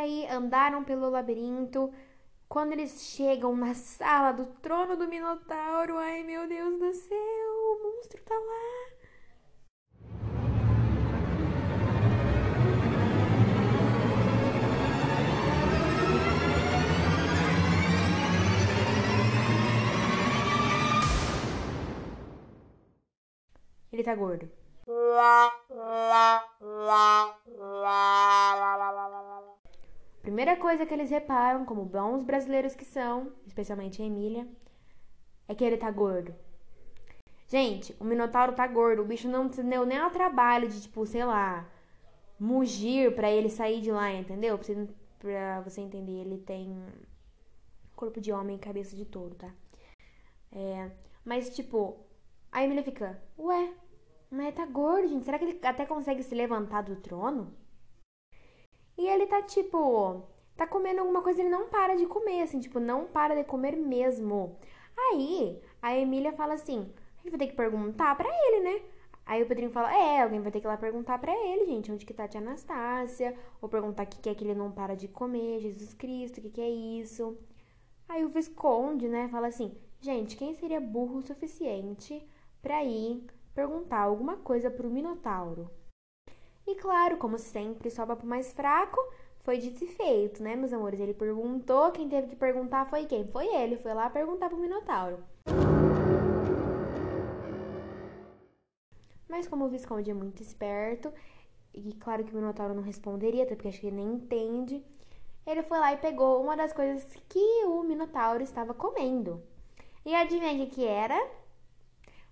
Aí 0.00 0.26
andaram 0.28 0.82
pelo 0.82 1.10
labirinto, 1.10 1.92
quando 2.48 2.72
eles 2.72 3.02
chegam 3.02 3.54
na 3.56 3.74
sala 3.74 4.32
do 4.32 4.46
trono 4.60 4.96
do 4.96 5.06
Minotauro, 5.06 5.98
ai 5.98 6.22
meu 6.22 6.48
Deus 6.48 6.78
do 6.78 6.92
céu, 6.92 7.18
o 7.18 7.96
monstro 7.96 8.22
tá 8.22 8.34
lá. 8.34 8.90
Ele 23.92 24.04
tá 24.04 24.14
gordo. 24.14 24.48
Primeira 30.30 30.54
coisa 30.54 30.86
que 30.86 30.94
eles 30.94 31.10
reparam, 31.10 31.64
como 31.64 31.84
bons 31.84 32.22
brasileiros 32.22 32.76
que 32.76 32.84
são, 32.84 33.32
especialmente 33.44 34.00
a 34.00 34.04
Emília, 34.04 34.46
é 35.48 35.56
que 35.56 35.64
ele 35.64 35.76
tá 35.76 35.90
gordo. 35.90 36.32
Gente, 37.48 37.96
o 37.98 38.04
Minotauro 38.04 38.52
tá 38.52 38.64
gordo. 38.64 39.02
O 39.02 39.04
bicho 39.04 39.28
não 39.28 39.48
deu 39.48 39.84
nem 39.84 39.98
ao 39.98 40.12
trabalho 40.12 40.68
de, 40.68 40.82
tipo, 40.82 41.04
sei 41.04 41.24
lá, 41.24 41.68
mugir 42.38 43.12
para 43.16 43.28
ele 43.28 43.50
sair 43.50 43.80
de 43.80 43.90
lá, 43.90 44.12
entendeu? 44.12 44.56
Pra 44.56 44.64
você, 44.64 44.88
pra 45.18 45.60
você 45.62 45.80
entender, 45.80 46.20
ele 46.20 46.38
tem 46.38 46.80
corpo 47.96 48.20
de 48.20 48.30
homem 48.30 48.54
e 48.54 48.60
cabeça 48.60 48.94
de 48.94 49.04
touro, 49.04 49.34
tá? 49.34 49.52
É, 50.52 50.92
mas, 51.24 51.50
tipo, 51.56 52.06
a 52.52 52.62
Emília 52.62 52.84
fica, 52.84 53.20
ué, 53.36 53.74
mas 54.30 54.54
tá 54.54 54.64
gordo, 54.64 55.08
gente. 55.08 55.24
Será 55.24 55.40
que 55.40 55.44
ele 55.46 55.58
até 55.66 55.84
consegue 55.84 56.22
se 56.22 56.36
levantar 56.36 56.82
do 56.82 56.94
trono? 56.94 57.52
E 59.00 59.08
ele 59.08 59.26
tá 59.26 59.40
tipo, 59.40 60.22
tá 60.54 60.66
comendo 60.66 61.00
alguma 61.00 61.22
coisa, 61.22 61.40
ele 61.40 61.48
não 61.48 61.70
para 61.70 61.96
de 61.96 62.04
comer, 62.04 62.42
assim, 62.42 62.60
tipo, 62.60 62.78
não 62.78 63.06
para 63.06 63.34
de 63.34 63.44
comer 63.44 63.74
mesmo. 63.74 64.58
Aí, 64.94 65.58
a 65.80 65.96
Emília 65.96 66.34
fala 66.34 66.52
assim: 66.52 66.80
a 67.16 67.22
gente 67.22 67.30
vai 67.30 67.38
ter 67.38 67.46
que 67.46 67.56
perguntar 67.56 68.14
pra 68.14 68.28
ele, 68.28 68.60
né? 68.60 68.82
Aí 69.24 69.42
o 69.42 69.46
Pedrinho 69.46 69.70
fala: 69.70 69.90
É, 69.96 70.20
alguém 70.20 70.42
vai 70.42 70.52
ter 70.52 70.60
que 70.60 70.66
ir 70.66 70.68
lá 70.68 70.76
perguntar 70.76 71.18
pra 71.18 71.32
ele, 71.32 71.64
gente, 71.64 71.90
onde 71.90 72.04
que 72.04 72.12
tá 72.12 72.24
a 72.24 72.28
tia 72.28 72.42
Anastácia, 72.42 73.34
ou 73.62 73.70
perguntar 73.70 74.02
o 74.02 74.06
que, 74.06 74.20
que 74.20 74.28
é 74.28 74.34
que 74.34 74.44
ele 74.44 74.54
não 74.54 74.70
para 74.70 74.94
de 74.94 75.08
comer, 75.08 75.60
Jesus 75.60 75.94
Cristo, 75.94 76.36
o 76.36 76.42
que, 76.42 76.50
que 76.50 76.60
é 76.60 76.68
isso. 76.68 77.38
Aí 78.06 78.22
o 78.22 78.28
Visconde, 78.28 79.08
né, 79.08 79.28
fala 79.28 79.46
assim: 79.46 79.74
Gente, 79.98 80.36
quem 80.36 80.52
seria 80.52 80.78
burro 80.78 81.20
o 81.20 81.22
suficiente 81.22 82.22
pra 82.60 82.84
ir 82.84 83.24
perguntar 83.54 84.00
alguma 84.00 84.36
coisa 84.36 84.70
pro 84.70 84.90
Minotauro? 84.90 85.70
E 86.70 86.76
claro, 86.76 87.16
como 87.16 87.36
sempre, 87.36 87.90
sobra 87.90 88.14
pro 88.14 88.28
mais 88.28 88.52
fraco, 88.52 89.00
foi 89.40 89.58
dito 89.58 89.82
e 89.82 89.88
feito, 89.88 90.40
né, 90.40 90.54
meus 90.54 90.72
amores? 90.72 91.00
Ele 91.00 91.12
perguntou, 91.12 91.90
quem 91.90 92.08
teve 92.08 92.28
que 92.28 92.36
perguntar 92.36 92.84
foi 92.84 93.06
quem? 93.06 93.26
Foi 93.26 93.44
ele, 93.44 93.76
foi 93.76 93.92
lá 93.92 94.08
perguntar 94.08 94.48
pro 94.48 94.56
Minotauro. 94.56 95.18
Mas 99.28 99.48
como 99.48 99.64
o 99.64 99.68
Visconde 99.68 100.12
é 100.12 100.14
muito 100.14 100.44
esperto, 100.44 101.12
e 101.74 101.92
claro 101.94 102.22
que 102.22 102.32
o 102.32 102.36
Minotauro 102.36 102.72
não 102.72 102.84
responderia, 102.84 103.42
até 103.42 103.56
porque 103.56 103.66
acho 103.66 103.80
que 103.80 103.88
ele 103.88 103.96
nem 103.96 104.12
entende, 104.14 104.80
ele 105.44 105.64
foi 105.64 105.80
lá 105.80 105.92
e 105.92 105.96
pegou 105.96 106.40
uma 106.40 106.56
das 106.56 106.72
coisas 106.72 107.04
que 107.28 107.64
o 107.64 107.82
Minotauro 107.82 108.44
estava 108.44 108.72
comendo. 108.72 109.42
E 110.06 110.14
adivinha 110.14 110.62
o 110.62 110.68
que 110.68 110.84
era? 110.84 111.20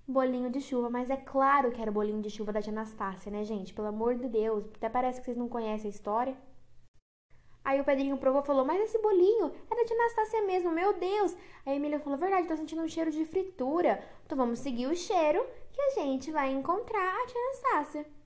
Bolinho 0.08 0.50
de 0.50 0.60
chuva, 0.60 0.88
mas 0.88 1.10
é 1.10 1.16
claro 1.16 1.70
que 1.70 1.80
era 1.80 1.90
o 1.90 1.94
bolinho 1.94 2.22
de 2.22 2.30
chuva 2.30 2.52
da 2.52 2.62
tia 2.62 2.72
Anastácia, 2.72 3.30
né, 3.30 3.44
gente? 3.44 3.74
Pelo 3.74 3.88
amor 3.88 4.14
de 4.14 4.26
Deus, 4.26 4.64
até 4.74 4.88
parece 4.88 5.20
que 5.20 5.26
vocês 5.26 5.36
não 5.36 5.48
conhecem 5.48 5.88
a 5.88 5.94
história. 5.94 6.36
Aí 7.62 7.78
o 7.78 7.84
Pedrinho 7.84 8.16
provou 8.16 8.40
e 8.40 8.46
falou: 8.46 8.64
Mas 8.64 8.80
esse 8.80 8.98
bolinho 8.98 9.52
é 9.70 9.76
da 9.76 9.84
tia 9.84 9.96
Anastácia 9.96 10.42
mesmo, 10.42 10.70
meu 10.70 10.94
Deus! 10.94 11.34
Aí 11.66 11.74
a 11.74 11.76
Emília 11.76 12.00
falou: 12.00 12.18
Verdade, 12.18 12.48
tô 12.48 12.56
sentindo 12.56 12.82
um 12.82 12.88
cheiro 12.88 13.10
de 13.10 13.26
fritura. 13.26 14.02
Então 14.24 14.38
vamos 14.38 14.60
seguir 14.60 14.86
o 14.86 14.96
cheiro 14.96 15.46
que 15.70 15.80
a 15.82 15.90
gente 15.90 16.30
vai 16.30 16.50
encontrar 16.50 17.22
a 17.22 17.26
tia 17.26 17.40
Anastácia. 17.40 18.17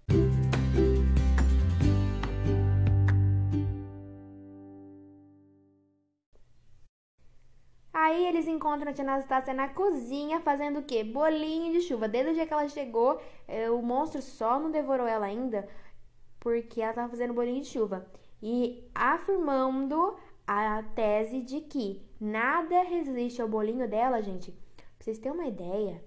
Aí 8.05 8.27
eles 8.27 8.49
encontram 8.49 8.91
a 8.91 8.93
tia 8.93 9.05
Anastácia 9.05 9.55
na 9.55 9.69
cozinha 9.69 10.41
fazendo 10.41 10.81
o 10.81 10.83
quê? 10.83 11.05
Bolinho 11.05 11.73
de 11.73 11.81
chuva. 11.83 12.09
Desde 12.09 12.33
o 12.33 12.35
dia 12.35 12.45
que 12.49 12.53
ela 12.53 12.69
chegou, 12.69 13.21
é, 13.47 13.71
o 13.71 13.81
monstro 13.81 14.21
só 14.21 14.59
não 14.59 14.73
devorou 14.73 15.07
ela 15.07 15.27
ainda 15.27 15.69
porque 16.41 16.81
ela 16.81 16.91
estava 16.91 17.09
fazendo 17.09 17.33
bolinho 17.33 17.63
de 17.63 17.69
chuva. 17.69 18.05
E 18.43 18.91
afirmando 18.93 20.17
a 20.45 20.83
tese 20.97 21.43
de 21.43 21.61
que 21.61 22.03
nada 22.21 22.83
resiste 22.83 23.41
ao 23.41 23.47
bolinho 23.47 23.89
dela, 23.89 24.21
gente. 24.21 24.51
Pra 24.51 25.05
vocês 25.05 25.21
terem 25.21 25.39
uma 25.39 25.47
ideia, 25.47 26.03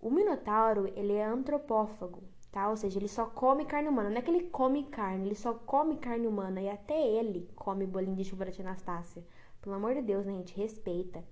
o 0.00 0.10
Minotauro, 0.10 0.92
ele 0.96 1.12
é 1.12 1.24
antropófago, 1.24 2.24
tá? 2.50 2.68
Ou 2.68 2.76
seja, 2.76 2.98
ele 2.98 3.06
só 3.06 3.26
come 3.26 3.64
carne 3.64 3.88
humana. 3.88 4.10
Não 4.10 4.18
é 4.18 4.22
que 4.22 4.30
ele 4.32 4.48
come 4.50 4.82
carne, 4.82 5.26
ele 5.26 5.36
só 5.36 5.54
come 5.54 5.98
carne 5.98 6.26
humana. 6.26 6.60
E 6.60 6.68
até 6.68 7.00
ele 7.00 7.48
come 7.54 7.86
bolinho 7.86 8.16
de 8.16 8.24
chuva 8.24 8.44
da 8.44 8.50
tia 8.50 8.64
Anastácia. 8.64 9.24
Pelo 9.66 9.74
amor 9.74 9.96
de 9.96 10.02
Deus, 10.02 10.24
né, 10.24 10.32
gente? 10.32 10.56
Respeita. 10.56 11.24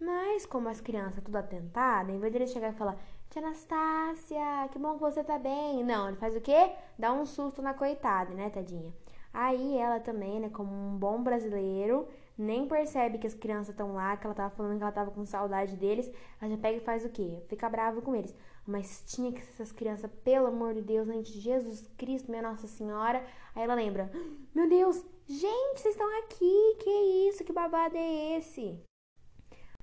Mas, 0.00 0.44
como 0.44 0.68
as 0.68 0.80
crianças 0.80 1.22
tudo 1.22 1.36
atentadas, 1.36 2.12
em 2.12 2.18
vez 2.18 2.32
de 2.32 2.38
ele 2.38 2.46
chegar 2.48 2.72
e 2.72 2.76
falar, 2.76 3.00
Tia 3.30 3.40
Anastácia, 3.40 4.68
que 4.72 4.76
bom 4.76 4.94
que 4.94 5.02
você 5.02 5.22
tá 5.22 5.38
bem. 5.38 5.84
Não, 5.84 6.08
ele 6.08 6.16
faz 6.16 6.34
o 6.34 6.40
quê? 6.40 6.72
Dá 6.98 7.12
um 7.12 7.24
susto 7.24 7.62
na 7.62 7.74
coitada, 7.74 8.34
né, 8.34 8.50
tadinha? 8.50 8.92
Aí 9.32 9.78
ela 9.78 10.00
também, 10.00 10.40
né, 10.40 10.48
como 10.48 10.74
um 10.74 10.98
bom 10.98 11.22
brasileiro, 11.22 12.08
nem 12.36 12.66
percebe 12.66 13.18
que 13.18 13.26
as 13.28 13.34
crianças 13.34 13.68
estão 13.68 13.94
lá, 13.94 14.16
que 14.16 14.26
ela 14.26 14.34
tava 14.34 14.50
falando 14.50 14.76
que 14.76 14.82
ela 14.82 14.90
tava 14.90 15.12
com 15.12 15.24
saudade 15.24 15.76
deles. 15.76 16.10
Ela 16.40 16.50
já 16.50 16.56
pega 16.56 16.78
e 16.78 16.80
faz 16.80 17.04
o 17.04 17.08
quê? 17.08 17.40
Fica 17.46 17.68
brava 17.68 18.02
com 18.02 18.16
eles. 18.16 18.34
Mas 18.66 19.04
tinha 19.06 19.30
que 19.30 19.40
ser 19.42 19.50
essas 19.52 19.70
crianças, 19.70 20.10
pelo 20.24 20.48
amor 20.48 20.74
de 20.74 20.82
Deus, 20.82 21.06
gente, 21.06 21.38
Jesus 21.38 21.88
Cristo, 21.96 22.32
minha 22.32 22.42
Nossa 22.42 22.66
Senhora. 22.66 23.24
Aí 23.54 23.62
ela 23.62 23.76
lembra: 23.76 24.10
Meu 24.52 24.68
Deus, 24.68 25.04
gente, 25.28 25.80
vocês 25.80 25.94
estão 25.94 26.18
aqui, 26.20 26.76
que 26.82 26.90
isso, 27.28 27.44
que 27.44 27.52
babado 27.52 27.96
é 27.96 28.38
esse? 28.38 28.82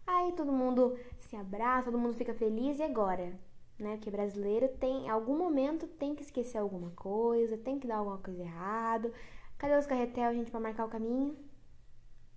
Aí 0.05 0.31
todo 0.34 0.51
mundo 0.51 0.97
se 1.19 1.36
abraça, 1.36 1.91
todo 1.91 1.99
mundo 1.99 2.15
fica 2.15 2.34
feliz, 2.34 2.79
e 2.79 2.84
agora? 2.84 3.39
Né? 3.77 3.95
Porque 3.95 4.12
brasileiro 4.12 4.67
tem, 4.77 5.05
em 5.05 5.10
algum 5.10 5.38
momento, 5.38 5.88
tem 5.88 6.15
que 6.15 6.23
esquecer 6.23 6.58
alguma 6.58 6.91
coisa, 6.91 7.58
tem 7.58 7.79
que 7.79 7.88
dar 7.88 7.97
alguma 7.97 8.17
coisa 8.17 8.41
errado. 8.41 9.13
Cadê 9.58 9.77
os 9.77 9.86
carretel, 9.86 10.34
gente, 10.34 10.51
pra 10.51 10.60
marcar 10.60 10.86
o 10.86 10.89
caminho? 10.89 11.38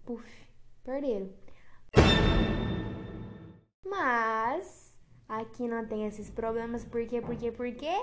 Puf, 0.05 0.49
perderam. 0.85 1.31
Mas 3.85 4.89
Aqui 5.29 5.69
não 5.69 5.87
tem 5.87 6.07
esses 6.07 6.31
problemas, 6.31 6.87
por 6.87 7.07
quê, 7.07 7.21
por 7.21 7.37
quê, 7.37 7.53
por 7.53 7.71
quê? 7.75 7.95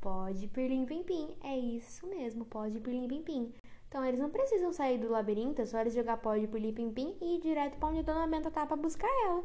Pode 0.00 0.48
pirlim 0.48 0.84
pim 0.84 1.04
pim. 1.04 1.36
É 1.40 1.56
isso 1.56 2.08
mesmo, 2.08 2.44
pode 2.44 2.80
pirlim 2.80 3.06
pim 3.06 3.22
pim. 3.22 3.54
Então 3.92 4.02
eles 4.06 4.18
não 4.18 4.30
precisam 4.30 4.72
sair 4.72 4.96
do 4.96 5.10
labirinto, 5.10 5.60
é 5.60 5.66
só 5.66 5.78
eles 5.78 5.92
jogar 5.92 6.16
pó 6.16 6.34
de 6.34 6.46
pilim-pim-pim 6.46 7.14
e 7.20 7.36
ir 7.36 7.40
direto 7.42 7.76
pra 7.76 7.90
onde 7.90 7.98
a 7.98 8.02
Dona 8.02 8.26
Benta 8.26 8.50
tá 8.50 8.64
pra 8.64 8.74
buscar 8.74 9.06
ela. 9.26 9.44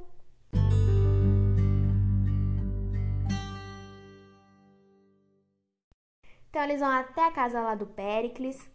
Então 6.49 6.63
eles 6.63 6.79
vão 6.79 6.89
até 6.89 7.25
a 7.25 7.31
casa 7.33 7.59
lá 7.59 7.75
do 7.75 7.87
Péricles. 7.87 8.71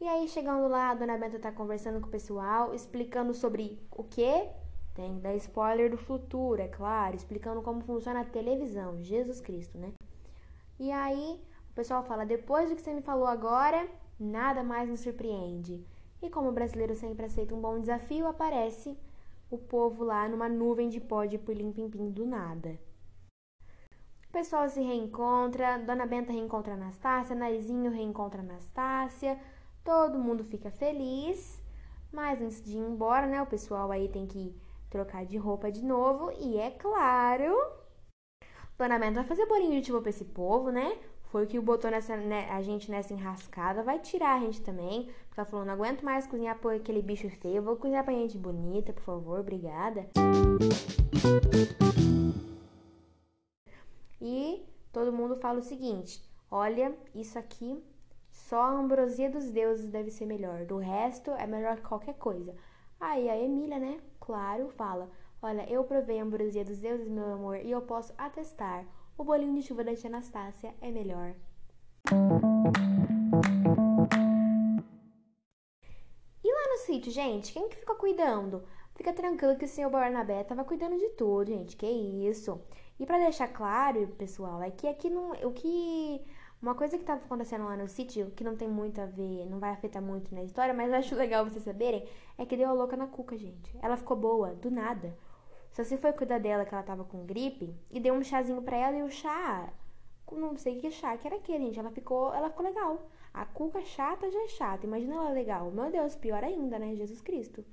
E 0.00 0.08
aí, 0.08 0.26
chegando 0.26 0.66
lá, 0.66 0.90
a 0.90 0.94
Dona 0.94 1.16
Benta 1.16 1.38
tá 1.38 1.52
conversando 1.52 2.00
com 2.00 2.08
o 2.08 2.10
pessoal, 2.10 2.74
explicando 2.74 3.32
sobre 3.32 3.80
o 3.92 4.02
quê? 4.02 4.48
Tem 4.96 5.14
que 5.14 5.20
dar 5.20 5.36
spoiler 5.36 5.92
do 5.92 5.96
futuro, 5.96 6.60
é 6.60 6.66
claro, 6.66 7.14
explicando 7.14 7.62
como 7.62 7.82
funciona 7.82 8.22
a 8.22 8.24
televisão, 8.24 9.00
Jesus 9.00 9.40
Cristo, 9.40 9.78
né? 9.78 9.92
E 10.76 10.90
aí, 10.90 11.40
o 11.70 11.72
pessoal 11.72 12.02
fala: 12.02 12.26
depois 12.26 12.68
do 12.68 12.74
que 12.74 12.82
você 12.82 12.92
me 12.92 13.00
falou 13.00 13.28
agora, 13.28 13.88
nada 14.24 14.62
mais 14.62 14.88
nos 14.88 15.00
surpreende. 15.00 15.84
E 16.22 16.30
como 16.30 16.48
o 16.48 16.52
brasileiro 16.52 16.94
sempre 16.94 17.26
aceita 17.26 17.54
um 17.54 17.60
bom 17.60 17.78
desafio, 17.78 18.26
aparece 18.26 18.96
o 19.50 19.58
povo 19.58 20.04
lá 20.04 20.28
numa 20.28 20.48
nuvem 20.48 20.88
de 20.88 21.00
pó 21.00 21.24
de 21.24 21.38
pulim-pim-pim 21.38 22.10
do 22.10 22.26
nada. 22.26 22.78
O 24.28 24.32
pessoal 24.32 24.68
se 24.68 24.80
reencontra, 24.80 25.78
Dona 25.78 26.06
Benta 26.06 26.32
reencontra 26.32 26.74
Anastácia, 26.74 27.36
Narizinho 27.36 27.92
reencontra 27.92 28.40
Anastácia, 28.40 29.38
todo 29.84 30.18
mundo 30.18 30.42
fica 30.42 30.70
feliz, 30.72 31.62
mas 32.10 32.40
antes 32.42 32.64
de 32.64 32.76
ir 32.76 32.80
embora, 32.80 33.26
né, 33.26 33.40
o 33.40 33.46
pessoal 33.46 33.92
aí 33.92 34.08
tem 34.08 34.26
que 34.26 34.52
trocar 34.90 35.24
de 35.24 35.36
roupa 35.36 35.70
de 35.70 35.84
novo 35.84 36.32
e 36.32 36.58
é 36.58 36.70
claro, 36.70 37.54
Dona 38.76 38.98
Benta 38.98 39.20
vai 39.20 39.24
fazer 39.24 39.46
bolinho 39.46 39.80
de 39.80 39.86
chuva 39.86 40.00
pra 40.00 40.10
esse 40.10 40.24
povo, 40.24 40.70
né? 40.70 40.98
Foi 41.34 41.42
o 41.42 41.46
que 41.48 41.58
botou 41.58 41.90
nessa, 41.90 42.16
né, 42.16 42.48
a 42.48 42.62
gente 42.62 42.88
nessa 42.88 43.12
enrascada, 43.12 43.82
vai 43.82 43.98
tirar 43.98 44.36
a 44.36 44.38
gente 44.38 44.62
também. 44.62 45.10
Tá 45.34 45.44
falando, 45.44 45.66
não 45.66 45.74
aguento 45.74 46.04
mais 46.04 46.28
cozinhar 46.28 46.56
por 46.60 46.72
aquele 46.72 47.02
bicho 47.02 47.28
feio, 47.28 47.60
vou 47.60 47.74
cozinhar 47.74 48.04
pra 48.04 48.14
gente 48.14 48.38
bonita, 48.38 48.92
por 48.92 49.02
favor, 49.02 49.40
obrigada. 49.40 50.06
E 54.20 54.64
todo 54.92 55.12
mundo 55.12 55.34
fala 55.34 55.58
o 55.58 55.62
seguinte: 55.62 56.22
olha, 56.48 56.96
isso 57.12 57.36
aqui, 57.36 57.82
só 58.30 58.62
a 58.62 58.70
ambrosia 58.70 59.28
dos 59.28 59.50
deuses 59.50 59.88
deve 59.88 60.12
ser 60.12 60.26
melhor, 60.26 60.64
do 60.64 60.76
resto 60.76 61.32
é 61.32 61.48
melhor 61.48 61.74
que 61.78 61.82
qualquer 61.82 62.14
coisa. 62.14 62.54
Aí 63.00 63.28
a 63.28 63.36
Emília, 63.36 63.80
né, 63.80 63.98
claro, 64.20 64.68
fala: 64.68 65.10
olha, 65.42 65.68
eu 65.68 65.82
provei 65.82 66.20
a 66.20 66.22
ambrosia 66.22 66.64
dos 66.64 66.78
deuses, 66.78 67.08
meu 67.08 67.32
amor, 67.32 67.56
e 67.56 67.72
eu 67.72 67.82
posso 67.82 68.14
atestar 68.16 68.86
o 69.16 69.24
bolinho 69.24 69.54
de 69.54 69.62
chuva 69.62 69.84
da 69.84 69.94
tia 69.94 70.08
Anastácia 70.10 70.74
é 70.80 70.90
melhor. 70.90 71.34
E 76.42 76.52
lá 76.52 76.68
no 76.68 76.78
sítio, 76.78 77.12
gente, 77.12 77.52
quem 77.52 77.68
que 77.68 77.76
fica 77.76 77.94
cuidando? 77.94 78.64
Fica 78.94 79.12
tranquilo 79.12 79.56
que 79.56 79.64
o 79.64 79.68
senhor 79.68 79.90
Barnabé 79.90 80.44
tava 80.44 80.64
cuidando 80.64 80.96
de 80.98 81.10
tudo, 81.10 81.46
gente. 81.46 81.76
Que 81.76 81.86
isso? 81.86 82.60
E 82.98 83.06
para 83.06 83.18
deixar 83.18 83.48
claro, 83.48 84.06
pessoal, 84.18 84.62
é 84.62 84.70
que 84.70 84.86
aqui 84.86 85.10
não, 85.10 85.32
o 85.32 85.52
que 85.52 86.20
uma 86.62 86.74
coisa 86.74 86.96
que 86.96 87.04
tava 87.04 87.24
acontecendo 87.24 87.64
lá 87.64 87.76
no 87.76 87.88
sítio, 87.88 88.30
que 88.30 88.44
não 88.44 88.56
tem 88.56 88.68
muito 88.68 89.00
a 89.00 89.06
ver, 89.06 89.46
não 89.46 89.58
vai 89.58 89.70
afetar 89.70 90.02
muito 90.02 90.34
na 90.34 90.42
história, 90.42 90.72
mas 90.72 90.92
acho 90.92 91.14
legal 91.14 91.44
vocês 91.44 91.64
saberem, 91.64 92.08
é 92.38 92.46
que 92.46 92.56
deu 92.56 92.68
a 92.68 92.72
louca 92.72 92.96
na 92.96 93.06
cuca, 93.06 93.36
gente. 93.36 93.76
Ela 93.82 93.96
ficou 93.96 94.16
boa, 94.16 94.54
do 94.54 94.70
nada. 94.70 95.16
Se 95.82 95.96
foi 95.96 96.12
cuidar 96.12 96.38
dela 96.38 96.64
que 96.64 96.72
ela 96.72 96.84
tava 96.84 97.04
com 97.04 97.26
gripe 97.26 97.74
e 97.90 97.98
deu 97.98 98.14
um 98.14 98.22
chazinho 98.22 98.62
para 98.62 98.76
ela 98.76 98.96
e 98.96 99.02
o 99.02 99.10
chá, 99.10 99.72
não 100.30 100.56
sei 100.56 100.76
que 100.78 100.90
chá 100.90 101.16
que 101.16 101.26
era 101.26 101.36
aquele, 101.36 101.64
gente. 101.66 101.78
Ela 101.78 101.90
ficou, 101.90 102.32
ela 102.32 102.48
ficou 102.48 102.64
legal. 102.64 103.08
A 103.32 103.44
cuca 103.44 103.80
chata 103.80 104.30
já 104.30 104.44
é 104.44 104.48
chata, 104.48 104.86
imagina 104.86 105.16
ela 105.16 105.30
legal. 105.30 105.70
Meu 105.72 105.90
Deus, 105.90 106.14
pior 106.14 106.44
ainda, 106.44 106.78
né? 106.78 106.94
Jesus 106.94 107.20
Cristo. 107.20 107.64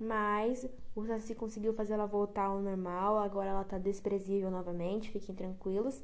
Mas 0.00 0.68
o 0.94 1.04
Saci 1.04 1.34
conseguiu 1.34 1.72
fazer 1.72 1.94
ela 1.94 2.06
voltar 2.06 2.46
ao 2.46 2.60
normal, 2.60 3.18
agora 3.18 3.50
ela 3.50 3.64
tá 3.64 3.78
desprezível 3.78 4.50
novamente, 4.50 5.10
fiquem 5.10 5.34
tranquilos. 5.34 6.02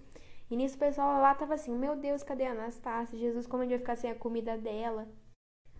E 0.50 0.56
nisso 0.56 0.76
o 0.76 0.78
pessoal 0.78 1.20
lá 1.20 1.34
tava 1.34 1.54
assim: 1.54 1.76
Meu 1.76 1.96
Deus, 1.96 2.22
cadê 2.22 2.44
a 2.44 2.52
Anastácia? 2.52 3.18
Jesus, 3.18 3.46
como 3.46 3.62
a 3.62 3.66
gente 3.66 3.72
vai 3.72 3.78
ficar 3.78 3.96
sem 3.96 4.10
a 4.10 4.14
comida 4.14 4.56
dela? 4.56 5.08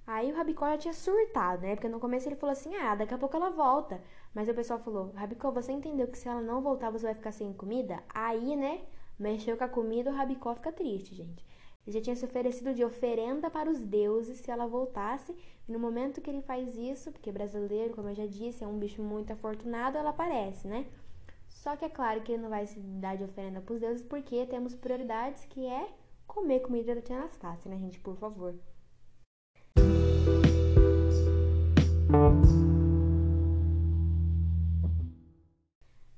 Aí 0.07 0.31
o 0.31 0.37
Rabicó 0.37 0.67
já 0.67 0.79
tinha 0.79 0.95
surtado, 0.95 1.63
né? 1.63 1.75
Porque 1.75 1.89
no 1.89 2.01
começo 2.01 2.29
ele 2.29 2.37
falou 2.37 2.53
assim: 2.53 2.75
ah, 2.77 2.95
daqui 2.95 3.15
a 3.15 3.19
pouco 3.19 3.37
ela 3.37 3.51
volta. 3.51 4.01
Mas 4.35 4.49
o 4.49 4.55
pessoal 4.55 4.79
falou: 4.79 5.13
Rabicó, 5.15 5.51
você 5.51 5.73
entendeu 5.73 6.09
que 6.09 6.19
se 6.19 6.29
ela 6.29 6.43
não 6.43 6.61
voltar 6.61 6.91
você 6.91 7.07
vai 7.07 7.15
ficar 7.15 7.33
sem 7.33 7.53
comida? 7.53 8.03
Aí, 8.15 8.57
né? 8.57 8.83
Mexeu 9.19 9.57
com 9.57 9.65
a 9.65 9.69
comida, 9.69 10.11
o 10.11 10.15
Rabicó 10.15 10.55
fica 10.55 10.73
triste, 10.73 11.15
gente. 11.15 11.45
Ele 11.87 11.97
já 11.97 12.03
tinha 12.03 12.17
se 12.17 12.25
oferecido 12.25 12.75
de 12.75 12.85
oferenda 12.85 13.51
para 13.51 13.71
os 13.71 13.81
deuses 13.81 14.39
se 14.39 14.51
ela 14.51 14.67
voltasse. 14.67 15.35
E 15.69 15.73
no 15.73 15.79
momento 15.79 16.21
que 16.21 16.31
ele 16.31 16.43
faz 16.43 16.77
isso, 16.77 17.13
porque 17.13 17.31
brasileiro, 17.31 17.95
como 17.95 18.09
eu 18.09 18.15
já 18.15 18.27
disse, 18.27 18.65
é 18.65 18.67
um 18.67 18.79
bicho 18.79 19.03
muito 19.03 19.33
afortunado, 19.33 19.99
ela 19.99 20.11
aparece, 20.11 20.67
né? 20.67 20.87
Só 21.49 21.77
que 21.77 21.85
é 21.85 21.89
claro 21.89 22.23
que 22.23 22.33
ele 22.33 22.43
não 22.43 22.51
vai 22.51 22.67
se 22.67 22.79
dar 22.81 23.17
de 23.17 23.25
oferenda 23.25 23.61
para 23.61 23.75
os 23.75 23.81
deuses 23.81 24.03
porque 24.03 24.45
temos 24.47 24.75
prioridades 24.75 25.45
que 25.47 25.67
é 25.67 25.89
comer 26.27 26.61
comida 26.61 26.95
da 26.95 27.01
tia 27.01 27.17
Anastácia, 27.17 27.71
né, 27.71 27.79
gente? 27.79 28.01
Por 28.01 28.17
favor. 28.17 28.55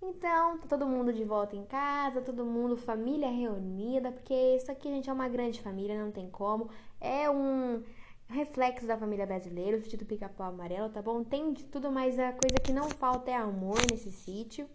Então, 0.08 0.56
tá 0.58 0.68
todo 0.68 0.86
mundo 0.86 1.12
de 1.12 1.24
volta 1.24 1.56
em 1.56 1.64
casa, 1.64 2.22
todo 2.22 2.44
mundo, 2.44 2.76
família 2.76 3.28
reunida, 3.28 4.12
porque 4.12 4.32
isso 4.54 4.70
aqui, 4.70 4.88
gente, 4.88 5.10
é 5.10 5.12
uma 5.12 5.28
grande 5.28 5.60
família, 5.60 6.00
não 6.00 6.12
tem 6.12 6.30
como. 6.30 6.70
É 7.00 7.28
um 7.28 7.82
reflexo 8.28 8.86
da 8.86 8.96
família 8.96 9.26
brasileira, 9.26 9.76
o 9.76 9.80
sítio 9.80 9.98
do 9.98 10.06
pica-pau 10.06 10.48
amarelo, 10.48 10.90
tá 10.90 11.02
bom? 11.02 11.24
Tem 11.24 11.52
de 11.52 11.64
tudo, 11.64 11.90
mas 11.90 12.20
a 12.20 12.30
coisa 12.30 12.56
que 12.62 12.72
não 12.72 12.88
falta 12.88 13.32
é 13.32 13.34
amor 13.34 13.78
nesse 13.90 14.12
sítio. 14.12 14.68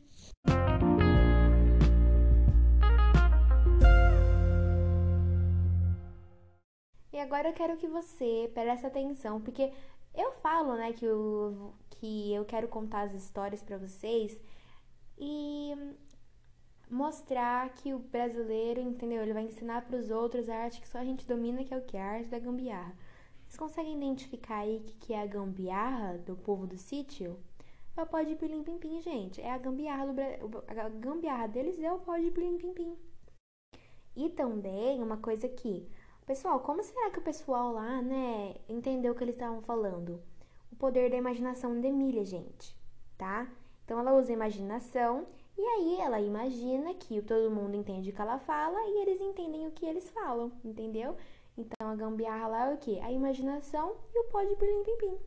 E 7.13 7.20
agora 7.20 7.48
eu 7.48 7.54
quero 7.54 7.78
que 7.78 7.88
você 7.88 8.52
preste 8.54 8.86
atenção, 8.86 9.39
porque 9.39 9.72
eu 10.13 10.34
falo, 10.34 10.76
né, 10.76 10.91
que 10.91 11.06
eu, 11.06 11.74
que 11.89 12.34
eu 12.34 12.44
quero 12.44 12.67
contar 12.67 13.04
as 13.04 13.13
histórias 13.13 13.62
para 13.62 13.78
vocês 13.78 14.38
e 15.17 15.74
mostrar 16.89 17.69
que 17.74 17.93
o 17.93 18.00
brasileiro, 18.00 18.82
entendeu? 18.82 19.21
Ele 19.21 19.34
vai 19.34 19.43
ensinar 19.43 19.86
para 19.86 19.97
os 19.97 20.10
outros 20.10 20.50
a 20.50 20.56
arte 20.56 20.82
que 20.82 20.88
só 20.88 21.00
a 21.00 21.06
gente 21.06 21.28
domina, 21.28 21.63
que 21.63 21.74
é 21.74 21.78
o 21.78 21.86
que? 21.86 21.97
A 21.97 22.06
arte 22.06 22.30
da 22.30 22.39
gambiarra. 22.39 22.95
Vocês 23.47 23.58
conseguem 23.58 23.95
identificar 23.95 24.60
aí 24.60 24.78
o 24.78 24.82
que, 24.82 24.93
que 24.93 25.13
é 25.13 25.21
a 25.21 25.26
gambiarra 25.26 26.17
do 26.19 26.36
povo 26.36 26.65
do 26.65 26.78
sítio? 26.78 27.39
É 27.95 28.02
o 28.02 28.08
pó 28.08 28.21
de 28.21 28.36
pilim 28.36 28.63
pim 28.63 28.78
pim, 28.78 29.02
gente. 29.02 29.41
É 29.41 29.52
a 29.52 29.58
gambiarra 29.58 30.06
do 30.08 30.63
a 30.67 30.89
gambiarra 30.89 31.47
deles 31.47 31.78
é 31.80 31.91
o 31.91 32.00
pó 32.00 32.17
de 32.17 32.32
pilim 32.32 32.58
pim 32.58 32.74
pim. 32.74 32.97
E 34.15 34.30
também 34.30 35.02
uma 35.02 35.17
coisa 35.17 35.47
que 35.50 35.89
Pessoal, 36.26 36.60
como 36.62 36.82
será 36.82 37.10
que 37.10 37.19
o 37.19 37.21
pessoal 37.21 37.74
lá, 37.74 38.02
né, 38.02 38.56
entendeu 38.69 39.12
o 39.12 39.15
que 39.15 39.21
eles 39.21 39.36
estavam 39.36 39.62
falando? 39.62 40.21
O 40.71 40.76
poder 40.78 41.10
da 41.10 41.17
imaginação 41.17 41.80
de 41.82 41.88
Emília, 41.88 42.24
gente, 42.24 42.74
tá? 43.17 43.52
Então 43.91 43.99
ela 43.99 44.17
usa 44.17 44.32
imaginação 44.32 45.27
e 45.58 45.62
aí 45.62 45.99
ela 45.99 46.21
imagina 46.21 46.93
que 46.93 47.21
todo 47.21 47.51
mundo 47.51 47.75
entende 47.75 48.10
o 48.10 48.13
que 48.13 48.21
ela 48.21 48.39
fala 48.39 48.80
e 48.88 49.01
eles 49.01 49.19
entendem 49.19 49.67
o 49.67 49.71
que 49.71 49.86
eles 49.86 50.10
falam, 50.12 50.49
entendeu? 50.63 51.17
Então 51.58 51.89
a 51.89 51.93
gambiarra 51.93 52.47
lá 52.47 52.69
é 52.69 52.73
o 52.73 52.77
quê? 52.77 53.01
A 53.04 53.12
imaginação 53.12 53.97
e 54.15 54.19
o 54.21 54.30
pó 54.30 54.41
de 54.43 54.56
pilim 54.56 54.82
pim 54.86 54.97
pim. 54.97 55.17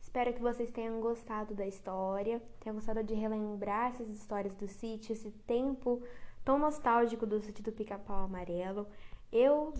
Espero 0.00 0.34
que 0.34 0.42
vocês 0.42 0.72
tenham 0.72 1.00
gostado 1.00 1.54
da 1.54 1.64
história, 1.64 2.42
tenham 2.58 2.74
gostado 2.74 3.04
de 3.04 3.14
relembrar 3.14 3.90
essas 3.90 4.08
histórias 4.08 4.56
do 4.56 4.66
sítio, 4.66 5.12
esse 5.12 5.30
tempo 5.46 6.02
tão 6.44 6.58
nostálgico 6.58 7.26
do 7.26 7.40
sítio 7.40 7.62
do 7.64 7.72
Pica-Pau 7.72 8.24
Amarelo. 8.24 8.86
Eu, 9.32 9.72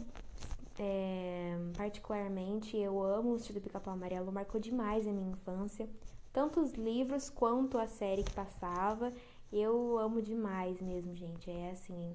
é, 0.79 1.57
particularmente, 1.77 2.77
eu 2.77 3.03
amo 3.03 3.33
o 3.33 3.39
sítio 3.39 3.55
do 3.55 3.61
Pica-Pau 3.61 3.95
Amarelo, 3.95 4.33
marcou 4.33 4.61
demais 4.61 5.07
a 5.07 5.13
minha 5.13 5.33
infância. 5.33 5.89
Tanto 6.33 6.61
os 6.61 6.75
livros 6.75 7.29
quanto 7.29 7.77
a 7.77 7.87
série 7.87 8.23
que 8.23 8.33
passava, 8.33 9.13
eu 9.53 9.99
amo 9.99 10.23
demais 10.23 10.81
mesmo, 10.81 11.15
gente. 11.15 11.51
É 11.51 11.71
assim, 11.73 12.15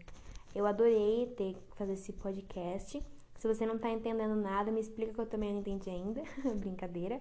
eu 0.54 0.66
adorei 0.66 1.28
ter 1.36 1.58
fazer 1.76 1.94
esse 1.94 2.14
podcast. 2.14 3.04
Se 3.36 3.48
você 3.48 3.66
não 3.66 3.78
tá 3.78 3.90
entendendo 3.90 4.36
nada, 4.36 4.72
me 4.72 4.80
explica 4.80 5.14
que 5.14 5.20
eu 5.20 5.26
também 5.26 5.52
não 5.52 5.60
entendi 5.60 5.90
ainda. 5.90 6.24
Brincadeira. 6.56 7.20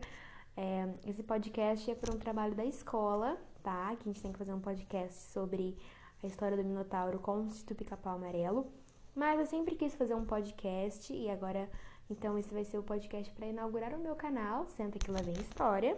É, 0.56 0.88
esse 1.04 1.22
podcast 1.24 1.90
é 1.90 1.94
para 1.96 2.14
um 2.14 2.18
trabalho 2.18 2.54
da 2.54 2.64
escola, 2.64 3.36
tá? 3.62 3.96
Que 3.96 4.08
a 4.08 4.12
gente 4.12 4.22
tem 4.22 4.32
que 4.32 4.38
fazer 4.38 4.52
um 4.52 4.60
podcast 4.60 5.32
sobre 5.32 5.76
a 6.24 6.28
história 6.28 6.56
do 6.56 6.64
Minotauro 6.64 7.18
com 7.18 7.38
o 7.38 7.44
Instituto 7.44 7.76
Pica-Pau 7.78 8.14
Amarelo. 8.14 8.66
Mas 9.14 9.38
eu 9.38 9.46
sempre 9.46 9.76
quis 9.76 9.94
fazer 9.94 10.14
um 10.14 10.24
podcast 10.24 11.12
e 11.12 11.30
agora, 11.30 11.70
então, 12.10 12.36
esse 12.38 12.52
vai 12.52 12.64
ser 12.64 12.78
o 12.78 12.82
podcast 12.82 13.32
para 13.34 13.46
inaugurar 13.46 13.94
o 13.94 13.98
meu 13.98 14.16
canal, 14.16 14.66
Senta 14.68 14.98
que 14.98 15.10
lá 15.10 15.20
vem 15.22 15.34
história. 15.34 15.96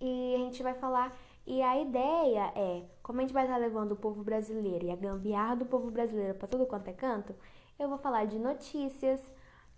e 0.00 0.34
a 0.34 0.38
gente 0.38 0.62
vai 0.62 0.74
falar. 0.74 1.16
E 1.46 1.60
a 1.60 1.80
ideia 1.80 2.52
é, 2.54 2.84
como 3.02 3.18
a 3.18 3.22
gente 3.22 3.32
vai 3.32 3.44
estar 3.44 3.56
levando 3.56 3.92
o 3.92 3.96
povo 3.96 4.22
brasileiro 4.22 4.86
e 4.86 4.90
a 4.90 4.96
gambiarra 4.96 5.56
do 5.56 5.66
povo 5.66 5.90
brasileiro 5.90 6.34
para 6.34 6.48
tudo 6.48 6.66
quanto 6.66 6.88
é 6.88 6.92
canto, 6.92 7.34
eu 7.78 7.88
vou 7.88 7.98
falar 7.98 8.26
de 8.26 8.38
notícias, 8.38 9.20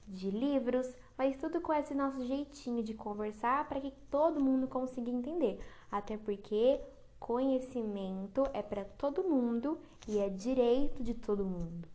de 0.06 0.30
livros, 0.30 0.94
mas 1.16 1.36
tudo 1.38 1.60
com 1.60 1.72
esse 1.72 1.94
nosso 1.94 2.22
jeitinho 2.26 2.82
de 2.82 2.92
conversar 2.94 3.66
para 3.66 3.80
que 3.80 3.90
todo 4.10 4.42
mundo 4.42 4.68
consiga 4.68 5.10
entender. 5.10 5.58
Até 5.90 6.18
porque 6.18 6.80
conhecimento 7.24 8.46
é 8.52 8.60
para 8.60 8.84
todo 8.84 9.24
mundo 9.24 9.78
e 10.06 10.18
é 10.18 10.28
direito 10.28 11.02
de 11.02 11.14
todo 11.14 11.42
mundo. 11.42 11.88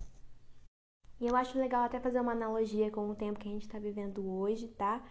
E 1.21 1.27
eu 1.27 1.35
acho 1.35 1.59
legal 1.59 1.83
até 1.83 1.99
fazer 1.99 2.19
uma 2.19 2.31
analogia 2.31 2.89
com 2.89 3.07
o 3.07 3.13
tempo 3.13 3.37
que 3.37 3.47
a 3.47 3.51
gente 3.51 3.61
está 3.61 3.77
vivendo 3.77 4.27
hoje, 4.27 4.67
tá? 4.69 5.03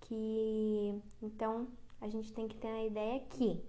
Que 0.00 1.00
então 1.22 1.68
a 2.00 2.08
gente 2.08 2.32
tem 2.32 2.48
que 2.48 2.56
ter 2.56 2.66
a 2.66 2.84
ideia 2.84 3.20
que, 3.20 3.62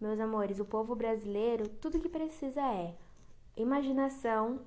meus 0.00 0.18
amores, 0.18 0.58
o 0.58 0.64
povo 0.64 0.96
brasileiro, 0.96 1.68
tudo 1.68 2.00
que 2.00 2.08
precisa 2.08 2.60
é 2.60 2.96
imaginação, 3.56 4.62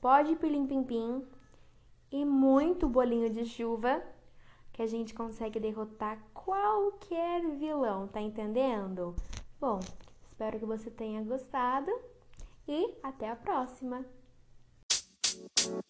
pode 0.00 0.34
pilim 0.34 0.66
pim 0.66 0.82
pim 0.82 1.24
e 2.10 2.24
muito 2.24 2.88
bolinho 2.88 3.30
de 3.30 3.44
chuva 3.44 4.02
que 4.76 4.82
a 4.82 4.86
gente 4.86 5.14
consegue 5.14 5.58
derrotar 5.58 6.18
qualquer 6.34 7.40
vilão, 7.56 8.06
tá 8.06 8.20
entendendo? 8.20 9.16
Bom, 9.58 9.80
espero 10.28 10.58
que 10.58 10.66
você 10.66 10.90
tenha 10.90 11.22
gostado 11.22 11.90
e 12.68 12.94
até 13.02 13.30
a 13.30 13.36
próxima! 13.36 14.04
you. 15.58 15.86